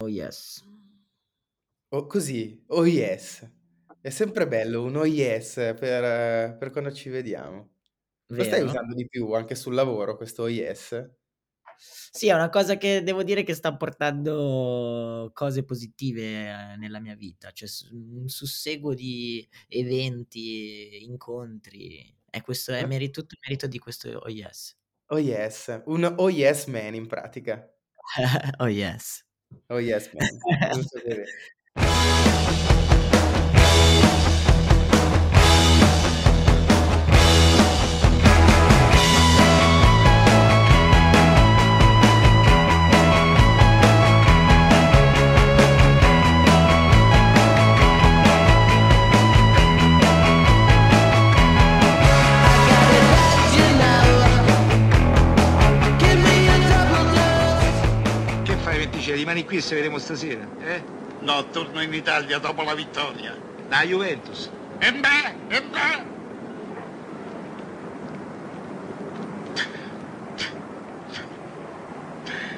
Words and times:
Oh 0.00 0.06
yes. 0.08 0.62
Oh, 1.92 2.06
così, 2.06 2.62
oh 2.68 2.84
yes. 2.86 3.50
È 4.00 4.10
sempre 4.10 4.46
bello 4.46 4.82
un 4.84 4.96
oh 4.96 5.04
yes 5.06 5.54
per, 5.54 6.56
per 6.58 6.70
quando 6.70 6.92
ci 6.92 7.08
vediamo. 7.08 7.76
Lo 8.28 8.44
stai 8.44 8.60
Vero? 8.60 8.66
usando 8.66 8.94
di 8.94 9.08
più 9.08 9.32
anche 9.32 9.54
sul 9.54 9.74
lavoro 9.74 10.16
questo 10.16 10.42
oh 10.44 10.48
yes? 10.48 11.10
Sì, 11.80 12.26
è 12.28 12.34
una 12.34 12.48
cosa 12.48 12.76
che 12.76 13.02
devo 13.02 13.22
dire 13.22 13.44
che 13.44 13.54
sta 13.54 13.76
portando 13.76 15.30
cose 15.32 15.64
positive 15.64 16.72
eh, 16.72 16.76
nella 16.76 16.98
mia 17.00 17.14
vita, 17.14 17.52
cioè 17.52 17.68
un 17.92 18.28
susseguo 18.28 18.94
di 18.94 19.46
eventi, 19.68 21.04
incontri. 21.04 22.16
E 22.30 22.40
questo 22.42 22.72
è 22.72 22.82
Eh? 22.82 22.86
merito, 22.86 23.20
tutto 23.22 23.36
merito 23.42 23.66
di 23.68 23.78
questo 23.78 24.08
oh 24.10 24.28
yes. 24.28 24.74
Oh 25.10 25.18
yes, 25.18 25.68
un 25.86 26.04
oh 26.18 26.30
yes 26.30 26.66
man 26.66 26.94
in 26.94 27.06
pratica. 27.06 27.62
oh 28.60 28.68
yes. 28.68 29.22
Oh 29.70 29.78
yes 29.78 30.08
man, 30.14 31.24
Rimani 59.18 59.44
qui 59.44 59.56
e 59.56 59.60
se 59.60 59.74
vedremo 59.74 59.98
stasera, 59.98 60.46
eh? 60.60 60.80
No, 61.22 61.44
torno 61.50 61.82
in 61.82 61.92
Italia 61.92 62.38
dopo 62.38 62.62
la 62.62 62.74
vittoria. 62.74 63.34
Da 63.68 63.82
Juventus. 63.82 64.48
E 64.78 64.92
beh, 64.92 65.34
e 65.48 65.60
beh. 65.60 66.06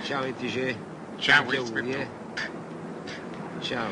Ciao 0.02 0.22
26. 0.22 0.76
Ciao, 1.18 1.38
auguri, 1.40 1.58
rispetto. 1.58 1.88
eh. 1.88 2.08
Ciao. 3.60 3.88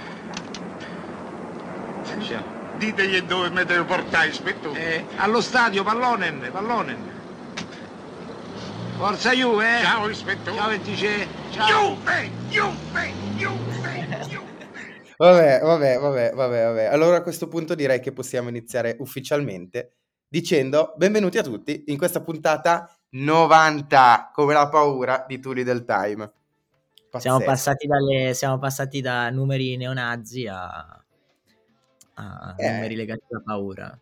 Ciao. 2.20 2.56
Ditegli 2.76 3.22
dove 3.22 3.50
mi 3.50 3.64
devo 3.64 3.84
portare, 3.84 4.28
ispettore. 4.28 4.80
Eh, 4.80 5.04
allo 5.16 5.40
stadio, 5.40 5.82
pallonen, 5.82 6.48
pallonen. 6.52 7.17
Forza 8.98 9.32
Juve? 9.32 9.80
Ciao, 9.80 10.08
ispettore. 10.08 10.56
Ciao 10.56 10.68
26. 10.70 11.28
Ciao. 11.52 11.68
Juve, 11.94 12.30
Juve, 12.48 13.12
Juve, 13.36 14.08
Juve. 14.26 14.46
Vabbè, 15.16 15.60
vabbè, 15.60 15.98
vabbè, 15.98 16.32
vabbè, 16.34 16.64
vabbè. 16.64 16.84
Allora 16.86 17.18
a 17.18 17.22
questo 17.22 17.46
punto 17.46 17.76
direi 17.76 18.00
che 18.00 18.12
possiamo 18.12 18.48
iniziare 18.48 18.96
ufficialmente 18.98 19.92
dicendo 20.26 20.94
benvenuti 20.96 21.38
a 21.38 21.42
tutti 21.44 21.84
in 21.86 21.96
questa 21.96 22.22
puntata 22.22 22.92
90, 23.10 24.30
come 24.34 24.52
la 24.54 24.68
paura 24.68 25.24
di 25.28 25.38
Tuli 25.38 25.62
del 25.62 25.84
Time. 25.84 26.32
Siamo 27.18 27.40
passati, 27.40 27.86
dalle, 27.86 28.34
siamo 28.34 28.58
passati 28.58 29.00
da 29.00 29.30
numeri 29.30 29.76
neonazi 29.76 30.48
a, 30.48 31.02
a 32.14 32.54
Eh. 32.56 32.70
numeri 32.72 32.96
legati 32.96 33.22
alla 33.30 33.42
paura. 33.44 33.98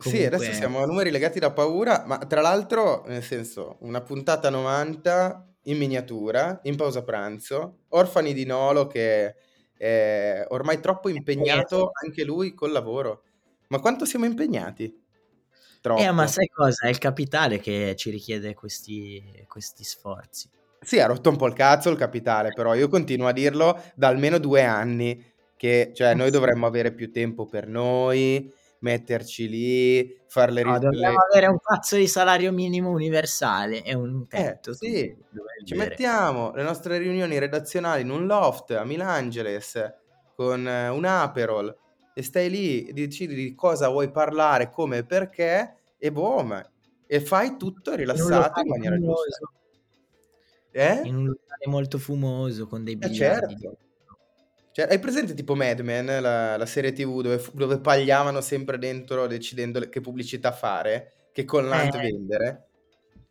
Sì, 0.00 0.10
Comunque- 0.10 0.36
adesso 0.36 0.52
siamo 0.54 0.82
a 0.82 0.86
numeri 0.86 1.10
legati 1.10 1.38
da 1.38 1.52
paura, 1.52 2.04
ma 2.06 2.16
tra 2.18 2.40
l'altro, 2.40 3.04
nel 3.06 3.22
senso, 3.22 3.76
una 3.80 4.00
puntata 4.00 4.48
90 4.48 5.46
in 5.64 5.76
miniatura, 5.76 6.58
in 6.62 6.74
pausa 6.76 7.02
pranzo, 7.04 7.80
orfani 7.88 8.32
di 8.32 8.46
Nolo 8.46 8.86
che 8.86 9.34
è 9.76 10.44
ormai 10.48 10.80
troppo 10.80 11.10
impegnato 11.10 11.90
anche 12.02 12.24
lui 12.24 12.54
col 12.54 12.72
lavoro. 12.72 13.24
Ma 13.68 13.78
quanto 13.78 14.06
siamo 14.06 14.24
impegnati? 14.24 14.98
Troppo. 15.82 16.00
Eh, 16.00 16.10
ma 16.10 16.26
sai 16.26 16.46
cosa? 16.48 16.86
È 16.86 16.90
il 16.90 16.98
capitale 16.98 17.58
che 17.58 17.94
ci 17.96 18.10
richiede 18.10 18.54
questi, 18.54 19.44
questi 19.48 19.84
sforzi. 19.84 20.48
Sì, 20.80 20.98
ha 20.98 21.06
rotto 21.06 21.28
un 21.28 21.36
po' 21.36 21.46
il 21.46 21.52
cazzo 21.54 21.90
il 21.90 21.96
capitale, 21.98 22.52
però 22.54 22.74
io 22.74 22.88
continuo 22.88 23.26
a 23.28 23.32
dirlo 23.32 23.80
da 23.94 24.08
almeno 24.08 24.38
due 24.38 24.64
anni, 24.64 25.22
che 25.56 25.92
cioè, 25.94 26.14
noi 26.14 26.30
dovremmo 26.30 26.66
avere 26.66 26.92
più 26.92 27.10
tempo 27.12 27.44
per 27.46 27.66
noi, 27.66 28.50
metterci 28.80 29.48
lì, 29.48 30.16
fare 30.26 30.52
le... 30.52 30.62
No, 30.62 30.74
ri- 30.74 30.80
dobbiamo 30.80 31.18
avere 31.30 31.46
un 31.46 31.58
cazzo 31.60 31.96
di 31.96 32.06
salario 32.06 32.52
minimo 32.52 32.90
universale 32.90 33.82
e 33.82 33.94
un 33.94 34.26
tetto. 34.28 34.70
Eh, 34.70 34.74
sì, 34.74 35.16
ci 35.64 35.74
mettiamo 35.74 36.52
le 36.52 36.62
nostre 36.62 36.98
riunioni 36.98 37.38
redazionali 37.38 38.02
in 38.02 38.10
un 38.10 38.26
loft 38.26 38.70
a 38.72 38.84
Milangeles 38.84 39.94
con 40.34 40.66
eh, 40.66 40.88
un 40.88 41.04
Aperol 41.04 41.76
e 42.14 42.22
stai 42.22 42.50
lì, 42.50 42.92
decidi 42.92 43.34
di 43.34 43.54
cosa 43.54 43.88
vuoi 43.88 44.10
parlare, 44.10 44.70
come 44.70 44.98
e 44.98 45.04
perché 45.04 45.76
e 45.98 46.12
boom, 46.12 46.70
e 47.06 47.20
fai 47.20 47.56
tutto 47.56 47.94
rilassato 47.94 48.60
in 48.60 48.68
maniera 48.68 48.96
fumoso, 48.96 49.22
giusta. 49.24 49.50
Eh? 50.72 51.00
in 51.04 51.14
un 51.16 51.26
locale 51.26 51.66
molto 51.66 51.98
fumoso 51.98 52.66
con 52.66 52.84
dei 52.84 52.94
Eh, 52.94 52.98
biliardi. 53.08 53.54
certo. 53.56 53.76
Cioè, 54.80 54.88
hai 54.90 54.98
presente 54.98 55.34
tipo 55.34 55.54
Mad 55.54 55.80
Men, 55.80 56.06
la, 56.22 56.56
la 56.56 56.64
serie 56.64 56.92
TV 56.92 57.20
dove, 57.20 57.42
dove 57.52 57.80
pagliavano 57.80 58.40
sempre 58.40 58.78
dentro 58.78 59.26
decidendo 59.26 59.78
che 59.90 60.00
pubblicità 60.00 60.52
fare, 60.52 61.28
che 61.32 61.44
collant 61.44 61.94
Eh. 61.96 61.98
vendere? 61.98 62.68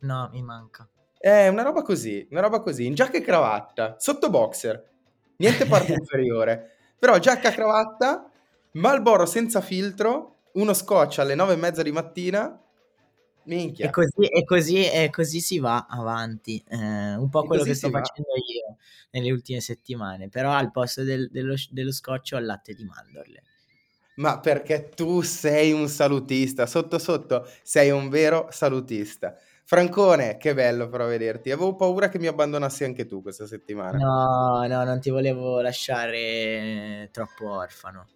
No, 0.01 0.29
mi 0.31 0.43
manca. 0.43 0.87
È 1.17 1.47
una 1.47 1.63
roba 1.63 1.81
così, 1.81 2.27
una 2.29 2.41
roba 2.41 2.61
così, 2.61 2.85
in 2.85 2.93
giacca 2.93 3.17
e 3.17 3.21
cravatta, 3.21 3.95
sotto 3.97 4.29
boxer, 4.29 4.91
niente 5.37 5.65
parte 5.65 5.93
inferiore, 5.97 6.75
però 6.99 7.17
giacca 7.17 7.49
e 7.49 7.53
cravatta, 7.53 8.29
Marlboro 8.73 9.25
senza 9.25 9.59
filtro, 9.59 10.41
uno 10.53 10.73
scotch 10.73 11.17
alle 11.17 11.33
nove 11.33 11.53
e 11.53 11.57
mezza 11.57 11.81
di 11.81 11.91
mattina, 11.91 12.61
minchia. 13.43 13.87
E 13.87 13.89
così, 13.89 14.25
e, 14.27 14.43
così, 14.43 14.89
e 14.89 15.09
così 15.09 15.39
si 15.39 15.59
va 15.59 15.87
avanti. 15.89 16.63
Eh, 16.67 17.15
un 17.15 17.29
po' 17.29 17.43
quello 17.43 17.63
che 17.63 17.73
sto 17.73 17.89
va. 17.89 17.99
facendo 17.99 18.29
io 18.35 18.77
nelle 19.11 19.31
ultime 19.31 19.59
settimane. 19.59 20.29
Però 20.29 20.51
al 20.51 20.71
posto 20.71 21.03
del- 21.03 21.29
dello, 21.31 21.55
dello 21.69 21.91
scotch 21.91 22.31
ho 22.33 22.37
il 22.37 22.45
latte 22.45 22.73
di 22.73 22.83
mandorle. 22.83 23.43
Ma 24.15 24.39
perché 24.39 24.89
tu 24.89 25.21
sei 25.21 25.71
un 25.71 25.87
salutista, 25.87 26.65
sotto 26.65 26.99
sotto 26.99 27.47
sei 27.63 27.89
un 27.89 28.09
vero 28.09 28.47
salutista. 28.51 29.35
Francone, 29.63 30.37
che 30.37 30.53
bello 30.53 30.89
però 30.89 31.05
vederti. 31.05 31.51
Avevo 31.51 31.75
paura 31.75 32.09
che 32.09 32.19
mi 32.19 32.27
abbandonassi 32.27 32.83
anche 32.83 33.05
tu 33.05 33.21
questa 33.21 33.47
settimana. 33.47 33.97
No, 33.97 34.65
no, 34.67 34.83
non 34.83 34.99
ti 34.99 35.09
volevo 35.09 35.61
lasciare 35.61 37.07
troppo 37.13 37.51
orfano. 37.51 38.07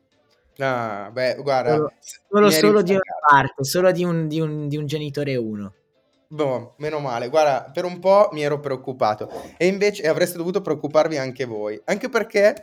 Ah, 0.59 1.09
beh, 1.12 1.36
guarda, 1.41 1.90
Solo, 2.30 2.50
solo, 2.52 2.81
di 2.81 2.91
una 2.91 3.02
parte, 3.28 3.64
solo 3.64 3.91
di 3.91 4.03
un, 4.03 4.28
di 4.28 4.40
un- 4.40 4.68
di 4.68 4.78
un 4.78 4.86
genitore 4.86 5.36
uno. 5.36 5.74
Boh, 6.28 6.74
meno 6.78 7.00
male. 7.00 7.30
Guarda, 7.30 7.69
per 7.72 7.86
un 7.86 8.00
po' 8.00 8.30
mi 8.31 8.44
ero 8.44 8.59
preoccupato. 8.59 9.30
E 9.58 9.68
invece 9.68 10.08
avreste 10.08 10.38
dovuto 10.38 10.62
preoccuparvi 10.62 11.18
anche 11.18 11.46
voi. 11.46 11.80
Anche 11.86 12.09
perché 12.09 12.56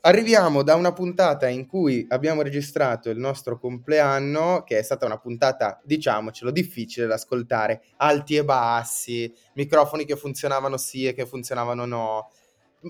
arriviamo 0.00 0.62
da 0.62 0.74
una 0.74 0.92
puntata 0.92 1.48
in 1.48 1.66
cui 1.66 2.04
abbiamo 2.08 2.42
registrato 2.42 3.10
il 3.10 3.18
nostro 3.18 3.58
compleanno, 3.58 4.64
che 4.64 4.78
è 4.78 4.82
stata 4.82 5.06
una 5.06 5.18
puntata, 5.18 5.80
diciamocelo, 5.84 6.50
difficile 6.50 7.06
da 7.06 7.14
ascoltare. 7.14 7.82
Alti 7.98 8.34
e 8.36 8.44
bassi, 8.44 9.32
microfoni 9.54 10.04
che 10.04 10.16
funzionavano 10.16 10.76
sì 10.76 11.06
e 11.06 11.14
che 11.14 11.24
funzionavano 11.24 11.84
no. 11.84 12.30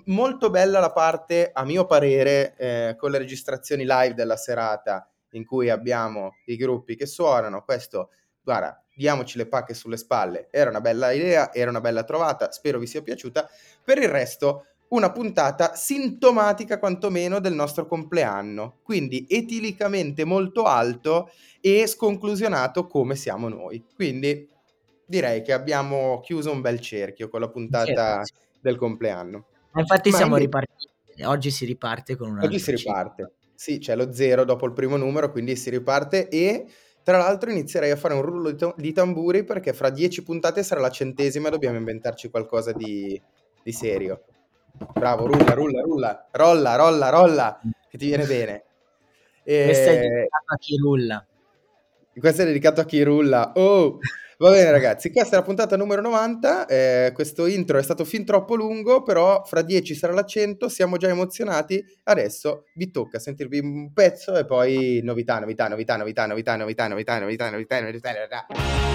Molto 0.06 0.50
bella 0.50 0.81
la 0.81 0.93
parte, 0.93 1.50
a 1.53 1.65
mio 1.65 1.87
parere, 1.87 2.56
eh, 2.56 2.97
con 2.99 3.10
le 3.10 3.19
registrazioni 3.19 3.84
live 3.87 4.15
della 4.15 4.37
serata 4.37 5.09
in 5.31 5.44
cui 5.44 5.71
abbiamo 5.71 6.37
i 6.47 6.56
gruppi 6.56 6.97
che 6.97 7.06
suonano. 7.06 7.62
Questo 7.62 8.10
guarda, 8.43 8.83
diamoci 8.94 9.38
le 9.38 9.47
pacche 9.47 9.75
sulle 9.75 9.97
spalle. 9.97 10.49
Era 10.50 10.71
una 10.71 10.81
bella 10.81 11.12
idea, 11.12 11.53
era 11.53 11.71
una 11.71 11.81
bella 11.81 12.04
trovata, 12.04 12.50
spero 12.50 12.78
vi 12.78 12.87
sia 12.87 13.03
piaciuta. 13.03 13.49
Per 13.84 13.99
il 13.99 14.09
resto, 14.09 14.66
una 14.88 15.10
puntata 15.10 15.75
sintomatica 15.75 16.78
quantomeno 16.78 17.41
del 17.41 17.54
nostro 17.54 17.86
compleanno, 17.86 18.80
quindi 18.83 19.27
etilicamente 19.28 20.24
molto 20.24 20.65
alto 20.65 21.30
e 21.60 21.86
sconclusionato 21.86 22.86
come 22.86 23.16
siamo 23.16 23.48
noi. 23.48 23.84
Quindi 23.95 24.48
direi 25.07 25.42
che 25.42 25.53
abbiamo 25.53 26.21
chiuso 26.21 26.51
un 26.51 26.60
bel 26.60 26.80
cerchio 26.80 27.28
con 27.28 27.41
la 27.41 27.48
puntata 27.48 28.22
sì. 28.22 28.34
del 28.60 28.77
compleanno. 28.77 29.47
Ma 29.74 29.80
infatti 29.80 30.10
Ma 30.10 30.16
siamo 30.16 30.36
io- 30.36 30.42
ripartiti. 30.42 31.22
Oggi 31.24 31.50
si 31.50 31.65
riparte 31.65 32.16
con 32.16 32.30
una. 32.30 32.42
Oggi 32.44 32.59
si 32.59 32.71
riparte. 32.72 33.32
Sì, 33.54 33.78
c'è 33.78 33.94
lo 33.94 34.12
zero 34.12 34.44
dopo 34.44 34.66
il 34.66 34.72
primo 34.72 34.97
numero, 34.97 35.30
quindi 35.30 35.54
si 35.56 35.71
riparte 35.71 36.28
e 36.28 36.66
tra 37.04 37.18
l'altro 37.18 37.50
inizierei 37.50 37.91
a 37.91 37.97
fare 37.97 38.15
un 38.15 38.22
rullo 38.22 38.50
di, 38.50 38.56
to- 38.56 38.74
di 38.76 38.92
tamburi 38.92 39.44
perché 39.44 39.72
fra 39.72 39.91
dieci 39.91 40.22
puntate 40.22 40.62
sarà 40.62 40.80
la 40.80 40.91
centesima 40.91 41.48
e 41.48 41.50
dobbiamo 41.53 41.76
inventarci 41.76 42.30
qualcosa 42.30 42.72
di, 42.72 43.21
di 43.62 43.72
serio. 43.72 44.24
Bravo, 44.92 45.26
rulla, 45.26 45.53
rulla, 45.54 45.82
rulla, 45.82 46.28
rolla, 46.32 46.74
rolla, 46.76 47.09
rolla, 47.10 47.60
che 47.88 47.97
ti 47.98 48.06
viene 48.06 48.26
bene. 48.26 48.65
E- 49.44 49.65
Questo 49.66 49.91
è 49.91 49.98
dedicato 49.98 50.53
a 50.53 50.56
chi 50.56 50.76
rulla. 50.76 51.26
questo 52.18 52.42
è 52.42 52.44
dedicato 52.44 52.80
a 52.80 52.84
chi 52.84 53.03
rulla. 53.03 53.53
Oh, 53.54 53.98
Va 54.45 54.51
bene 54.51 54.71
ragazzi, 54.71 55.11
questa 55.11 55.37
è 55.37 55.39
la 55.39 55.43
puntata 55.43 55.75
numero 55.75 56.03
90, 56.03 56.67
eh, 56.67 57.13
questo 57.15 57.47
intro 57.47 57.79
è 57.79 57.83
stato 57.83 58.05
fin 58.05 58.27
troppo 58.27 58.55
lungo, 58.55 59.03
però 59.03 59.43
fra 59.43 59.63
10 59.63 59.95
sarà 59.95 60.13
la 60.13 60.27
100, 60.27 60.69
siamo 60.69 60.99
già 60.99 61.09
emozionati, 61.09 61.83
adesso 62.03 62.65
vi 62.75 62.91
tocca 62.91 63.19
sentirvi 63.19 63.61
un 63.61 63.91
pezzo 63.95 64.37
e 64.37 64.45
poi 64.45 65.01
novità, 65.03 65.39
novità, 65.39 65.67
novità, 65.67 65.97
novità, 65.97 66.27
novità, 66.27 66.57
novità, 66.57 66.87
novità, 66.89 67.19
novità, 67.19 67.49
novità, 67.49 67.81
novità, 67.81 68.13
novità. 68.13 68.94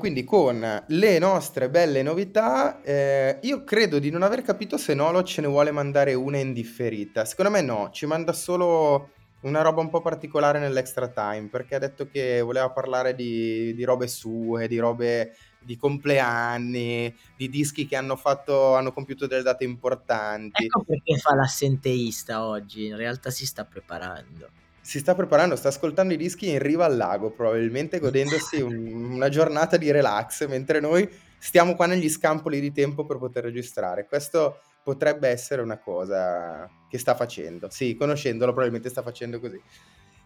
Quindi 0.00 0.24
con 0.24 0.84
le 0.88 1.18
nostre 1.20 1.70
belle 1.70 2.02
novità. 2.02 2.82
Eh, 2.82 3.38
io 3.42 3.62
credo 3.62 4.00
di 4.00 4.10
non 4.10 4.22
aver 4.22 4.42
capito 4.42 4.76
se 4.76 4.94
Nolo 4.94 5.22
ce 5.22 5.42
ne 5.42 5.46
vuole 5.46 5.70
mandare 5.70 6.14
una 6.14 6.38
indifferita. 6.38 7.24
Secondo 7.24 7.52
me 7.52 7.60
no, 7.60 7.90
ci 7.92 8.06
manda 8.06 8.32
solo 8.32 9.10
una 9.42 9.62
roba 9.62 9.80
un 9.80 9.88
po' 9.88 10.00
particolare 10.00 10.58
nell'extra 10.58 11.08
time, 11.08 11.48
perché 11.48 11.76
ha 11.76 11.78
detto 11.78 12.08
che 12.08 12.40
voleva 12.40 12.70
parlare 12.70 13.14
di, 13.14 13.72
di 13.74 13.84
robe 13.84 14.08
sue, 14.08 14.66
di 14.66 14.78
robe 14.78 15.34
di 15.62 15.76
compleanni, 15.76 17.14
di 17.36 17.48
dischi 17.48 17.86
che 17.86 17.96
hanno 17.96 18.16
fatto, 18.16 18.74
hanno 18.74 18.92
compiuto 18.92 19.26
delle 19.26 19.42
date 19.42 19.64
importanti. 19.64 20.64
Ecco 20.64 20.82
perché 20.82 21.18
fa 21.18 21.34
l'assenteista 21.34 22.44
oggi, 22.44 22.86
in 22.86 22.96
realtà 22.96 23.30
si 23.30 23.46
sta 23.46 23.64
preparando. 23.64 24.48
Si 24.90 24.98
sta 24.98 25.14
preparando, 25.14 25.54
sta 25.54 25.68
ascoltando 25.68 26.14
i 26.14 26.16
dischi 26.16 26.50
in 26.50 26.58
riva 26.58 26.84
al 26.84 26.96
lago, 26.96 27.30
probabilmente 27.30 28.00
godendosi 28.00 28.60
un- 28.60 29.12
una 29.12 29.28
giornata 29.28 29.76
di 29.76 29.88
relax, 29.92 30.48
mentre 30.48 30.80
noi 30.80 31.08
stiamo 31.38 31.76
qua 31.76 31.86
negli 31.86 32.08
scampoli 32.08 32.58
di 32.58 32.72
tempo 32.72 33.06
per 33.06 33.18
poter 33.18 33.44
registrare. 33.44 34.08
Questo 34.08 34.58
potrebbe 34.82 35.28
essere 35.28 35.62
una 35.62 35.78
cosa 35.78 36.68
che 36.88 36.98
sta 36.98 37.14
facendo. 37.14 37.70
Sì, 37.70 37.94
conoscendolo 37.94 38.50
probabilmente 38.50 38.88
sta 38.88 39.00
facendo 39.00 39.38
così. 39.38 39.62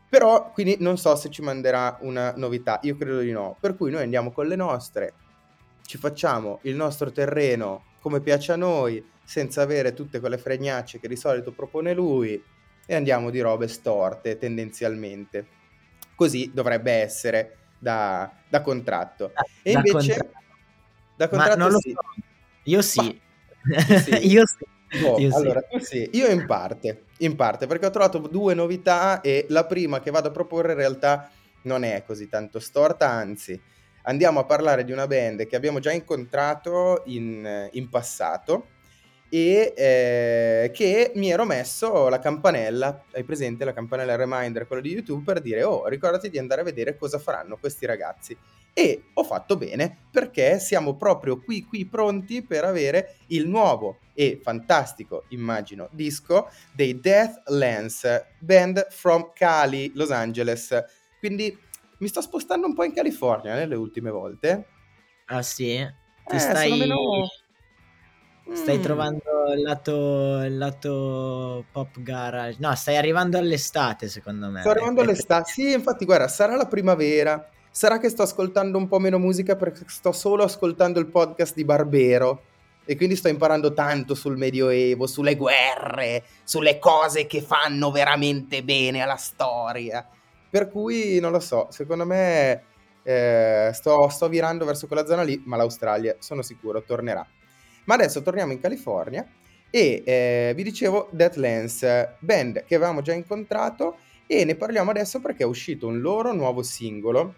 Però, 0.09 0.51
quindi 0.53 0.79
non 0.81 0.97
so 0.97 1.15
se 1.15 1.29
ci 1.29 1.43
manderà 1.43 1.99
una 2.01 2.33
novità, 2.35 2.79
io 2.85 2.97
credo 2.97 3.19
di 3.19 3.33
no. 3.33 3.59
Per 3.61 3.77
cui 3.77 3.91
noi 3.91 4.05
andiamo 4.05 4.33
con 4.33 4.47
le 4.47 4.57
nostre, 4.57 5.13
ci 5.85 5.99
facciamo 5.99 6.61
il 6.63 6.75
nostro 6.75 7.13
terreno 7.13 7.85
come 8.01 8.23
piace 8.23 8.53
a 8.53 8.57
noi, 8.57 9.05
senza 9.23 9.61
avere 9.61 9.93
tutte 9.93 10.21
quelle 10.21 10.39
fregnacce 10.39 10.99
che 10.99 11.09
di 11.09 11.17
solito 11.17 11.53
propone 11.53 11.93
lui, 11.93 12.43
e 12.87 12.95
andiamo 12.95 13.31
di 13.31 13.41
robe 13.41 13.69
storte 13.69 14.39
tendenzialmente. 14.39 15.47
Così 16.15 16.51
dovrebbe 16.53 16.93
essere 16.93 17.57
da, 17.79 18.31
da 18.49 18.61
contratto. 18.63 19.33
E 19.63 19.73
Da 19.73 19.79
invece, 19.79 20.17
contratto. 20.17 20.39
da 21.17 21.29
Ma 21.33 21.49
contratto 21.49 21.79
sì. 21.81 21.91
so. 21.91 22.01
Io 22.65 22.83
sì. 22.83 23.23
sì? 24.05 24.15
Io 24.29 24.47
sì. 24.47 24.73
Boh, 25.01 25.19
Io 25.19 25.31
sì. 25.31 25.37
allora, 25.37 25.61
tu 25.63 25.79
sì, 25.81 26.09
io 26.13 26.29
in 26.29 26.47
parte, 26.47 27.07
in 27.19 27.35
parte, 27.35 27.67
perché 27.67 27.87
ho 27.87 27.91
trovato 27.91 28.19
due 28.19 28.55
novità 28.55 29.21
e 29.23 29.47
la 29.49 29.67
prima 29.67 30.01
che 30.01 30.13
vado 30.13 30.29
a 30.29 30.31
proporre 30.31 30.71
in 30.73 30.79
realtà 30.79 31.31
non 31.63 31.83
è 31.83 32.05
così 32.07 32.29
tanto 32.29 32.61
storta, 32.61 33.09
anzi, 33.11 33.61
andiamo 34.03 34.39
a 34.39 34.45
parlare 34.45 34.85
di 34.85 34.93
una 34.93 35.09
band 35.09 35.47
che 35.47 35.57
abbiamo 35.57 35.81
già 35.81 35.91
incontrato 35.91 37.03
in, 37.07 37.69
in 37.73 37.89
passato 37.89 38.69
e 39.35 39.75
eh, 39.77 40.71
che 40.73 41.11
mi 41.17 41.29
ero 41.29 41.45
messo 41.45 42.09
la 42.09 42.21
campanella, 42.21 43.03
hai 43.15 43.25
presente 43.25 43.65
la 43.65 43.73
campanella 43.73 44.15
reminder, 44.15 44.69
quella 44.69 44.81
di 44.81 44.93
YouTube, 44.93 45.25
per 45.25 45.41
dire, 45.41 45.65
oh, 45.65 45.89
ricordati 45.89 46.31
di 46.31 46.39
andare 46.39 46.61
a 46.61 46.65
vedere 46.65 46.97
cosa 46.97 47.19
faranno 47.19 47.57
questi 47.57 47.85
ragazzi. 47.85 48.39
E 48.73 49.07
ho 49.13 49.25
fatto 49.25 49.57
bene 49.57 50.07
perché 50.13 50.61
siamo 50.61 50.95
proprio 50.95 51.41
qui, 51.41 51.65
qui 51.65 51.85
pronti 51.85 52.43
per 52.45 52.63
avere 52.63 53.17
il 53.29 53.49
nuovo 53.49 53.99
e 54.15 54.39
fantastico, 54.41 55.25
immagino, 55.31 55.89
disco 55.91 56.49
dei 56.73 57.01
Deathlands, 57.01 58.27
band 58.39 58.87
from 58.91 59.33
Cali, 59.35 59.91
Los 59.97 60.13
Angeles. 60.13 60.81
Quindi 61.19 61.59
mi 61.99 62.07
sto 62.07 62.21
spostando 62.21 62.69
un 62.69 62.75
po' 62.75 62.85
in 62.85 62.93
California 62.93 63.55
nelle 63.55 63.75
ultime 63.75 64.11
volte. 64.11 64.67
Ah 65.25 65.43
sì? 65.43 65.85
Ti 66.25 66.37
Eh, 66.37 66.39
stai, 66.39 66.79
meno- 66.79 67.27
stai 68.53 68.79
Mm. 68.79 68.83
trovando 68.83 69.23
il 69.55 69.63
lato, 69.63 70.43
il 70.45 70.57
lato 70.59 71.65
pop 71.73 72.01
garage. 72.01 72.57
No, 72.61 72.75
stai 72.75 72.97
arrivando 72.97 73.39
all'estate 73.39 74.09
secondo 74.09 74.49
me. 74.51 74.61
Sto 74.61 74.71
arrivando 74.71 75.01
Eh, 75.01 75.05
all'estate. 75.05 75.51
Sì, 75.53 75.73
infatti, 75.73 76.05
guarda, 76.05 76.29
sarà 76.29 76.57
la 76.57 76.67
primavera. 76.67 77.49
Sarà 77.71 77.99
che 77.99 78.09
sto 78.09 78.23
ascoltando 78.23 78.79
un 78.79 78.87
po' 78.87 78.99
meno 79.01 79.19
musica 79.19 79.57
perché 79.57 79.85
sto 79.89 80.13
solo 80.13 80.45
ascoltando 80.45 81.01
il 81.01 81.07
podcast 81.07 81.55
di 81.55 81.65
Barbero. 81.65 82.43
E 82.87 82.97
quindi 82.97 83.17
sto 83.17 83.29
imparando 83.29 83.73
tanto 83.73 84.15
sul 84.15 84.37
Medioevo, 84.37 85.07
sulle 85.07 85.37
guerre, 85.37 86.23
sulle 86.45 86.79
cose 86.79 87.27
che 87.27 87.41
fanno 87.41 87.91
veramente 87.91 88.63
bene 88.63 89.01
alla 89.01 89.17
storia. 89.17 90.07
Per 90.51 90.69
cui 90.71 91.19
non 91.19 91.33
lo 91.33 91.41
so, 91.41 91.69
secondo 91.71 92.05
me 92.05 92.63
eh, 93.03 93.71
sto, 93.73 94.09
sto 94.09 94.29
virando 94.29 94.65
verso 94.67 94.87
quella 94.87 95.07
zona 95.07 95.23
lì, 95.23 95.43
ma 95.47 95.57
l'Australia 95.57 96.15
sono 96.19 96.43
sicuro 96.43 96.83
tornerà. 96.83 97.27
Ma 97.85 97.95
adesso 97.95 98.23
torniamo 98.23 98.53
in 98.53 98.61
California 98.61 99.27
E 99.71 100.03
eh, 100.05 100.53
vi 100.55 100.63
dicevo 100.63 101.09
Deathlands, 101.11 101.85
band 102.19 102.65
che 102.65 102.75
avevamo 102.75 103.03
già 103.03 103.13
incontrato 103.13 103.97
e 104.27 104.45
ne 104.45 104.55
parliamo 104.55 104.91
adesso 104.91 105.21
perché 105.21 105.43
è 105.43 105.47
uscito 105.47 105.87
un 105.87 106.01
loro 106.01 106.33
nuovo 106.33 106.63
singolo 106.63 107.35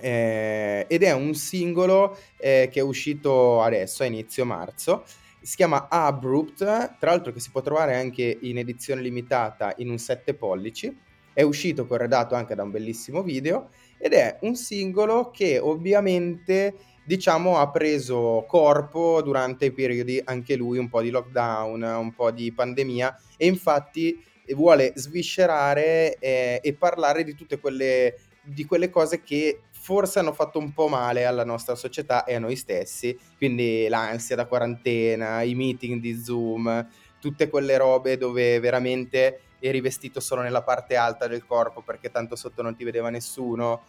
eh, 0.00 0.86
ed 0.88 1.02
è 1.02 1.12
un 1.12 1.34
singolo 1.34 2.16
eh, 2.36 2.68
che 2.70 2.80
è 2.80 2.82
uscito 2.82 3.62
adesso 3.62 4.02
a 4.02 4.06
inizio 4.06 4.44
marzo. 4.44 5.04
Si 5.40 5.56
chiama 5.56 5.88
Abrupt, 5.88 6.64
tra 6.98 7.10
l'altro 7.10 7.32
che 7.32 7.40
si 7.40 7.50
può 7.50 7.60
trovare 7.62 7.96
anche 7.96 8.38
in 8.42 8.58
edizione 8.58 9.02
limitata 9.02 9.74
in 9.78 9.90
un 9.90 9.98
7 9.98 10.34
pollici. 10.34 10.96
È 11.34 11.42
uscito 11.42 11.86
corredato 11.86 12.34
anche 12.34 12.54
da 12.54 12.62
un 12.62 12.70
bellissimo 12.70 13.22
video 13.22 13.70
ed 13.98 14.12
è 14.12 14.38
un 14.42 14.54
singolo 14.54 15.30
che 15.30 15.58
ovviamente 15.58 16.74
diciamo 17.04 17.58
ha 17.58 17.70
preso 17.70 18.44
corpo 18.46 19.22
durante 19.22 19.66
i 19.66 19.72
periodi 19.72 20.20
anche 20.24 20.56
lui 20.56 20.78
un 20.78 20.88
po' 20.88 21.02
di 21.02 21.10
lockdown, 21.10 21.82
un 21.82 22.14
po' 22.14 22.30
di 22.30 22.52
pandemia 22.52 23.18
e 23.36 23.46
infatti 23.46 24.22
vuole 24.54 24.92
sviscerare 24.94 26.16
eh, 26.18 26.60
e 26.62 26.74
parlare 26.74 27.24
di 27.24 27.34
tutte 27.34 27.58
quelle, 27.58 28.16
di 28.42 28.64
quelle 28.64 28.90
cose 28.90 29.22
che 29.22 29.62
forse 29.70 30.18
hanno 30.18 30.32
fatto 30.32 30.58
un 30.58 30.72
po' 30.72 30.88
male 30.88 31.24
alla 31.24 31.44
nostra 31.44 31.74
società 31.74 32.24
e 32.24 32.34
a 32.34 32.38
noi 32.38 32.56
stessi, 32.56 33.18
quindi 33.36 33.88
l'ansia 33.88 34.36
da 34.36 34.46
quarantena, 34.46 35.42
i 35.42 35.54
meeting 35.54 36.00
di 36.00 36.14
Zoom, 36.22 36.88
tutte 37.18 37.48
quelle 37.48 37.76
robe 37.76 38.16
dove 38.16 38.60
veramente 38.60 39.40
eri 39.58 39.80
vestito 39.80 40.20
solo 40.20 40.42
nella 40.42 40.62
parte 40.62 40.96
alta 40.96 41.26
del 41.28 41.46
corpo 41.46 41.82
perché 41.82 42.10
tanto 42.10 42.36
sotto 42.36 42.62
non 42.62 42.76
ti 42.76 42.84
vedeva 42.84 43.10
nessuno. 43.10 43.82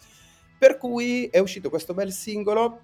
Per 0.58 0.78
cui 0.78 1.28
è 1.28 1.40
uscito 1.40 1.70
questo 1.70 1.94
bel 1.94 2.12
singolo 2.12 2.82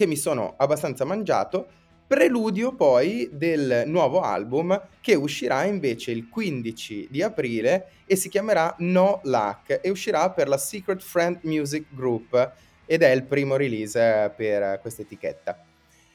che 0.00 0.06
mi 0.06 0.16
sono 0.16 0.54
abbastanza 0.56 1.04
mangiato, 1.04 1.68
preludio 2.06 2.74
poi 2.74 3.28
del 3.30 3.82
nuovo 3.84 4.22
album 4.22 4.82
che 5.02 5.14
uscirà 5.14 5.64
invece 5.64 6.10
il 6.10 6.30
15 6.30 7.08
di 7.10 7.20
aprile 7.20 7.88
e 8.06 8.16
si 8.16 8.30
chiamerà 8.30 8.74
No 8.78 9.20
Luck 9.24 9.80
e 9.82 9.90
uscirà 9.90 10.30
per 10.30 10.48
la 10.48 10.56
Secret 10.56 11.02
Friend 11.02 11.40
Music 11.42 11.84
Group 11.90 12.52
ed 12.86 13.02
è 13.02 13.10
il 13.10 13.24
primo 13.24 13.56
release 13.56 14.32
per 14.34 14.80
questa 14.80 15.02
etichetta. 15.02 15.62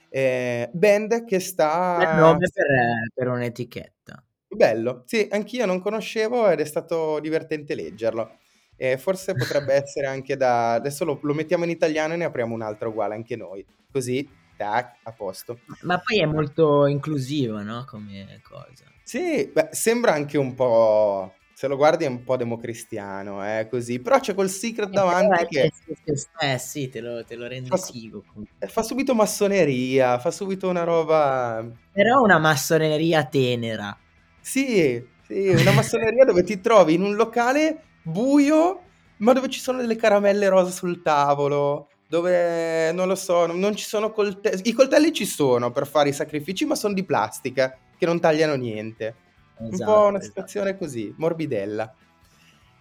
Eh, 0.09 0.67
band 0.73 1.23
che 1.23 1.39
sta... 1.39 1.97
Bel 1.99 2.15
nome 2.15 2.49
per, 2.51 2.67
per 3.13 3.27
un'etichetta. 3.27 4.23
Bello, 4.47 5.03
sì, 5.05 5.27
anch'io 5.29 5.67
non 5.67 5.79
conoscevo 5.79 6.49
ed 6.49 6.59
è 6.59 6.65
stato 6.65 7.19
divertente 7.19 7.75
leggerlo. 7.75 8.39
Eh, 8.77 8.97
forse 8.97 9.33
potrebbe 9.35 9.73
essere 9.83 10.07
anche 10.07 10.35
da... 10.35 10.73
Adesso 10.73 11.05
lo, 11.05 11.19
lo 11.21 11.33
mettiamo 11.33 11.63
in 11.63 11.69
italiano 11.69 12.13
e 12.13 12.17
ne 12.17 12.25
apriamo 12.25 12.53
un 12.53 12.61
altro 12.61 12.89
uguale 12.89 13.15
anche 13.15 13.35
noi. 13.35 13.65
Così, 13.91 14.27
tac, 14.57 14.97
a 15.03 15.11
posto. 15.11 15.59
Ma 15.81 15.99
poi 15.99 16.19
è 16.19 16.25
molto 16.25 16.85
inclusivo, 16.85 17.61
no? 17.61 17.85
Come 17.87 18.41
cosa. 18.43 18.83
Sì, 19.03 19.49
beh, 19.51 19.69
sembra 19.71 20.13
anche 20.13 20.37
un 20.37 20.53
po'... 20.53 21.33
Se 21.53 21.67
lo 21.67 21.77
guardi 21.77 22.03
è 22.03 22.09
un 22.09 22.21
po' 22.25 22.35
democristiano, 22.35 23.41
eh, 23.45 23.67
così. 23.69 23.99
Però 23.99 24.19
c'è 24.19 24.33
quel 24.33 24.49
secret 24.49 24.89
davanti 24.89 25.43
Eh, 25.43 25.47
che 25.47 25.71
sì, 25.73 25.95
sì, 26.03 26.15
sì, 26.17 26.27
eh, 26.41 26.57
sì, 26.57 26.89
te 26.89 26.99
lo, 26.99 27.23
te 27.23 27.35
lo 27.35 27.47
rende 27.47 27.69
Fa- 27.69 27.77
figo. 27.77 28.25
eh, 28.59 28.67
fa 28.67 28.83
subito 28.83 29.15
massoneria, 29.15 30.19
fa 30.19 30.31
subito 30.31 30.67
una 30.67 30.83
roba... 30.83 31.65
Però 31.93 32.21
una 32.21 32.39
massoneria 32.39 33.23
tenera. 33.23 33.97
Sì, 34.41 35.01
sì, 35.25 35.47
una 35.47 35.71
massoneria 35.71 36.25
dove 36.25 36.43
ti 36.43 36.59
trovi 36.59 36.95
in 36.95 37.03
un 37.03 37.15
locale 37.15 37.83
buio, 38.05 38.81
ma 39.17 39.33
dove 39.33 39.49
ci 39.49 39.59
sono 39.59 39.79
delle 39.79 39.95
caramelle 39.95 40.47
rosa 40.47 40.71
sul 40.71 41.01
tavolo, 41.01 41.89
dove 42.07 42.91
non 42.91 43.07
lo 43.07 43.15
so, 43.15 43.45
non 43.45 43.75
ci 43.75 43.85
sono 43.85 44.11
coltelli. 44.11 44.61
I 44.63 44.73
coltelli 44.73 45.11
ci 45.11 45.25
sono 45.25 45.71
per 45.71 45.87
fare 45.87 46.09
i 46.09 46.13
sacrifici, 46.13 46.65
ma 46.65 46.75
sono 46.75 46.93
di 46.93 47.03
plastica, 47.03 47.77
che 47.97 48.05
non 48.05 48.19
tagliano 48.19 48.55
niente. 48.55 49.15
Un 49.57 49.73
Esatto, 49.73 49.91
po' 49.91 49.99
una 50.07 50.17
esatto. 50.17 50.25
situazione 50.25 50.77
così, 50.77 51.13
morbidella. 51.17 51.93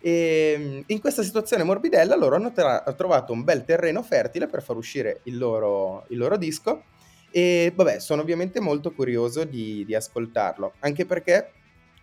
E 0.00 0.84
in 0.86 1.00
questa 1.00 1.22
situazione 1.22 1.62
morbidella 1.62 2.14
loro 2.14 2.36
hanno 2.36 2.52
tra- 2.52 2.82
trovato 2.94 3.32
un 3.32 3.42
bel 3.42 3.64
terreno 3.64 4.02
fertile 4.02 4.46
per 4.46 4.62
far 4.62 4.76
uscire 4.76 5.20
il 5.24 5.38
loro, 5.38 6.04
il 6.08 6.18
loro 6.18 6.36
disco 6.36 6.82
e 7.30 7.72
vabbè, 7.74 8.00
sono 8.00 8.20
ovviamente 8.20 8.60
molto 8.60 8.92
curioso 8.92 9.44
di, 9.44 9.82
di 9.86 9.94
ascoltarlo, 9.94 10.74
anche 10.80 11.06
perché 11.06 11.52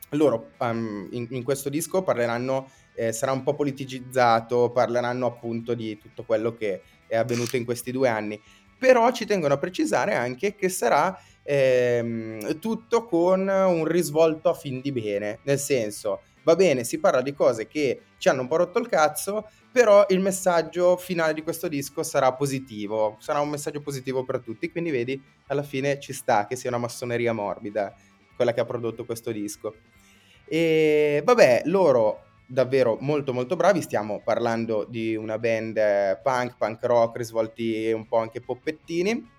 loro 0.09 0.49
um, 0.57 1.07
in, 1.11 1.27
in 1.29 1.43
questo 1.43 1.69
disco 1.69 2.01
parleranno, 2.01 2.69
eh, 3.01 3.11
sarà 3.13 3.31
un 3.31 3.41
po' 3.41 3.55
politicizzato, 3.55 4.69
parleranno 4.69 5.25
appunto 5.25 5.73
di 5.73 5.97
tutto 5.97 6.23
quello 6.23 6.53
che 6.53 6.81
è 7.07 7.15
avvenuto 7.15 7.55
in 7.55 7.65
questi 7.65 7.91
due 7.91 8.07
anni, 8.07 8.39
però 8.77 9.11
ci 9.11 9.25
tengono 9.25 9.55
a 9.55 9.57
precisare 9.57 10.13
anche 10.13 10.53
che 10.53 10.69
sarà 10.69 11.17
ehm, 11.41 12.59
tutto 12.59 13.05
con 13.05 13.47
un 13.47 13.85
risvolto 13.85 14.49
a 14.49 14.53
fin 14.53 14.81
di 14.81 14.91
bene, 14.91 15.39
nel 15.43 15.57
senso, 15.57 16.21
va 16.43 16.55
bene, 16.55 16.83
si 16.83 16.99
parla 16.99 17.23
di 17.23 17.33
cose 17.33 17.65
che 17.65 18.01
ci 18.19 18.29
hanno 18.29 18.41
un 18.41 18.47
po' 18.47 18.57
rotto 18.57 18.77
il 18.77 18.87
cazzo, 18.87 19.49
però 19.71 20.05
il 20.09 20.19
messaggio 20.19 20.95
finale 20.95 21.33
di 21.33 21.41
questo 21.41 21.67
disco 21.67 22.03
sarà 22.03 22.33
positivo, 22.33 23.17
sarà 23.19 23.39
un 23.39 23.49
messaggio 23.49 23.81
positivo 23.81 24.23
per 24.23 24.41
tutti, 24.41 24.69
quindi 24.69 24.91
vedi, 24.91 25.19
alla 25.47 25.63
fine 25.63 25.99
ci 25.99 26.13
sta 26.13 26.45
che 26.45 26.55
sia 26.55 26.69
una 26.69 26.77
massoneria 26.77 27.33
morbida 27.33 27.95
quella 28.35 28.53
che 28.53 28.59
ha 28.59 28.65
prodotto 28.65 29.05
questo 29.05 29.31
disco. 29.31 29.73
E 30.45 31.21
vabbè, 31.23 31.63
loro 31.65 32.25
davvero 32.51 32.97
molto 32.99 33.33
molto 33.33 33.55
bravi, 33.55 33.81
stiamo 33.81 34.21
parlando 34.23 34.85
di 34.87 35.15
una 35.15 35.39
band 35.39 35.77
eh, 35.77 36.19
punk, 36.21 36.57
punk 36.57 36.83
rock, 36.83 37.17
risvolti 37.17 37.91
un 37.91 38.07
po' 38.07 38.17
anche 38.17 38.41
poppettini. 38.41 39.29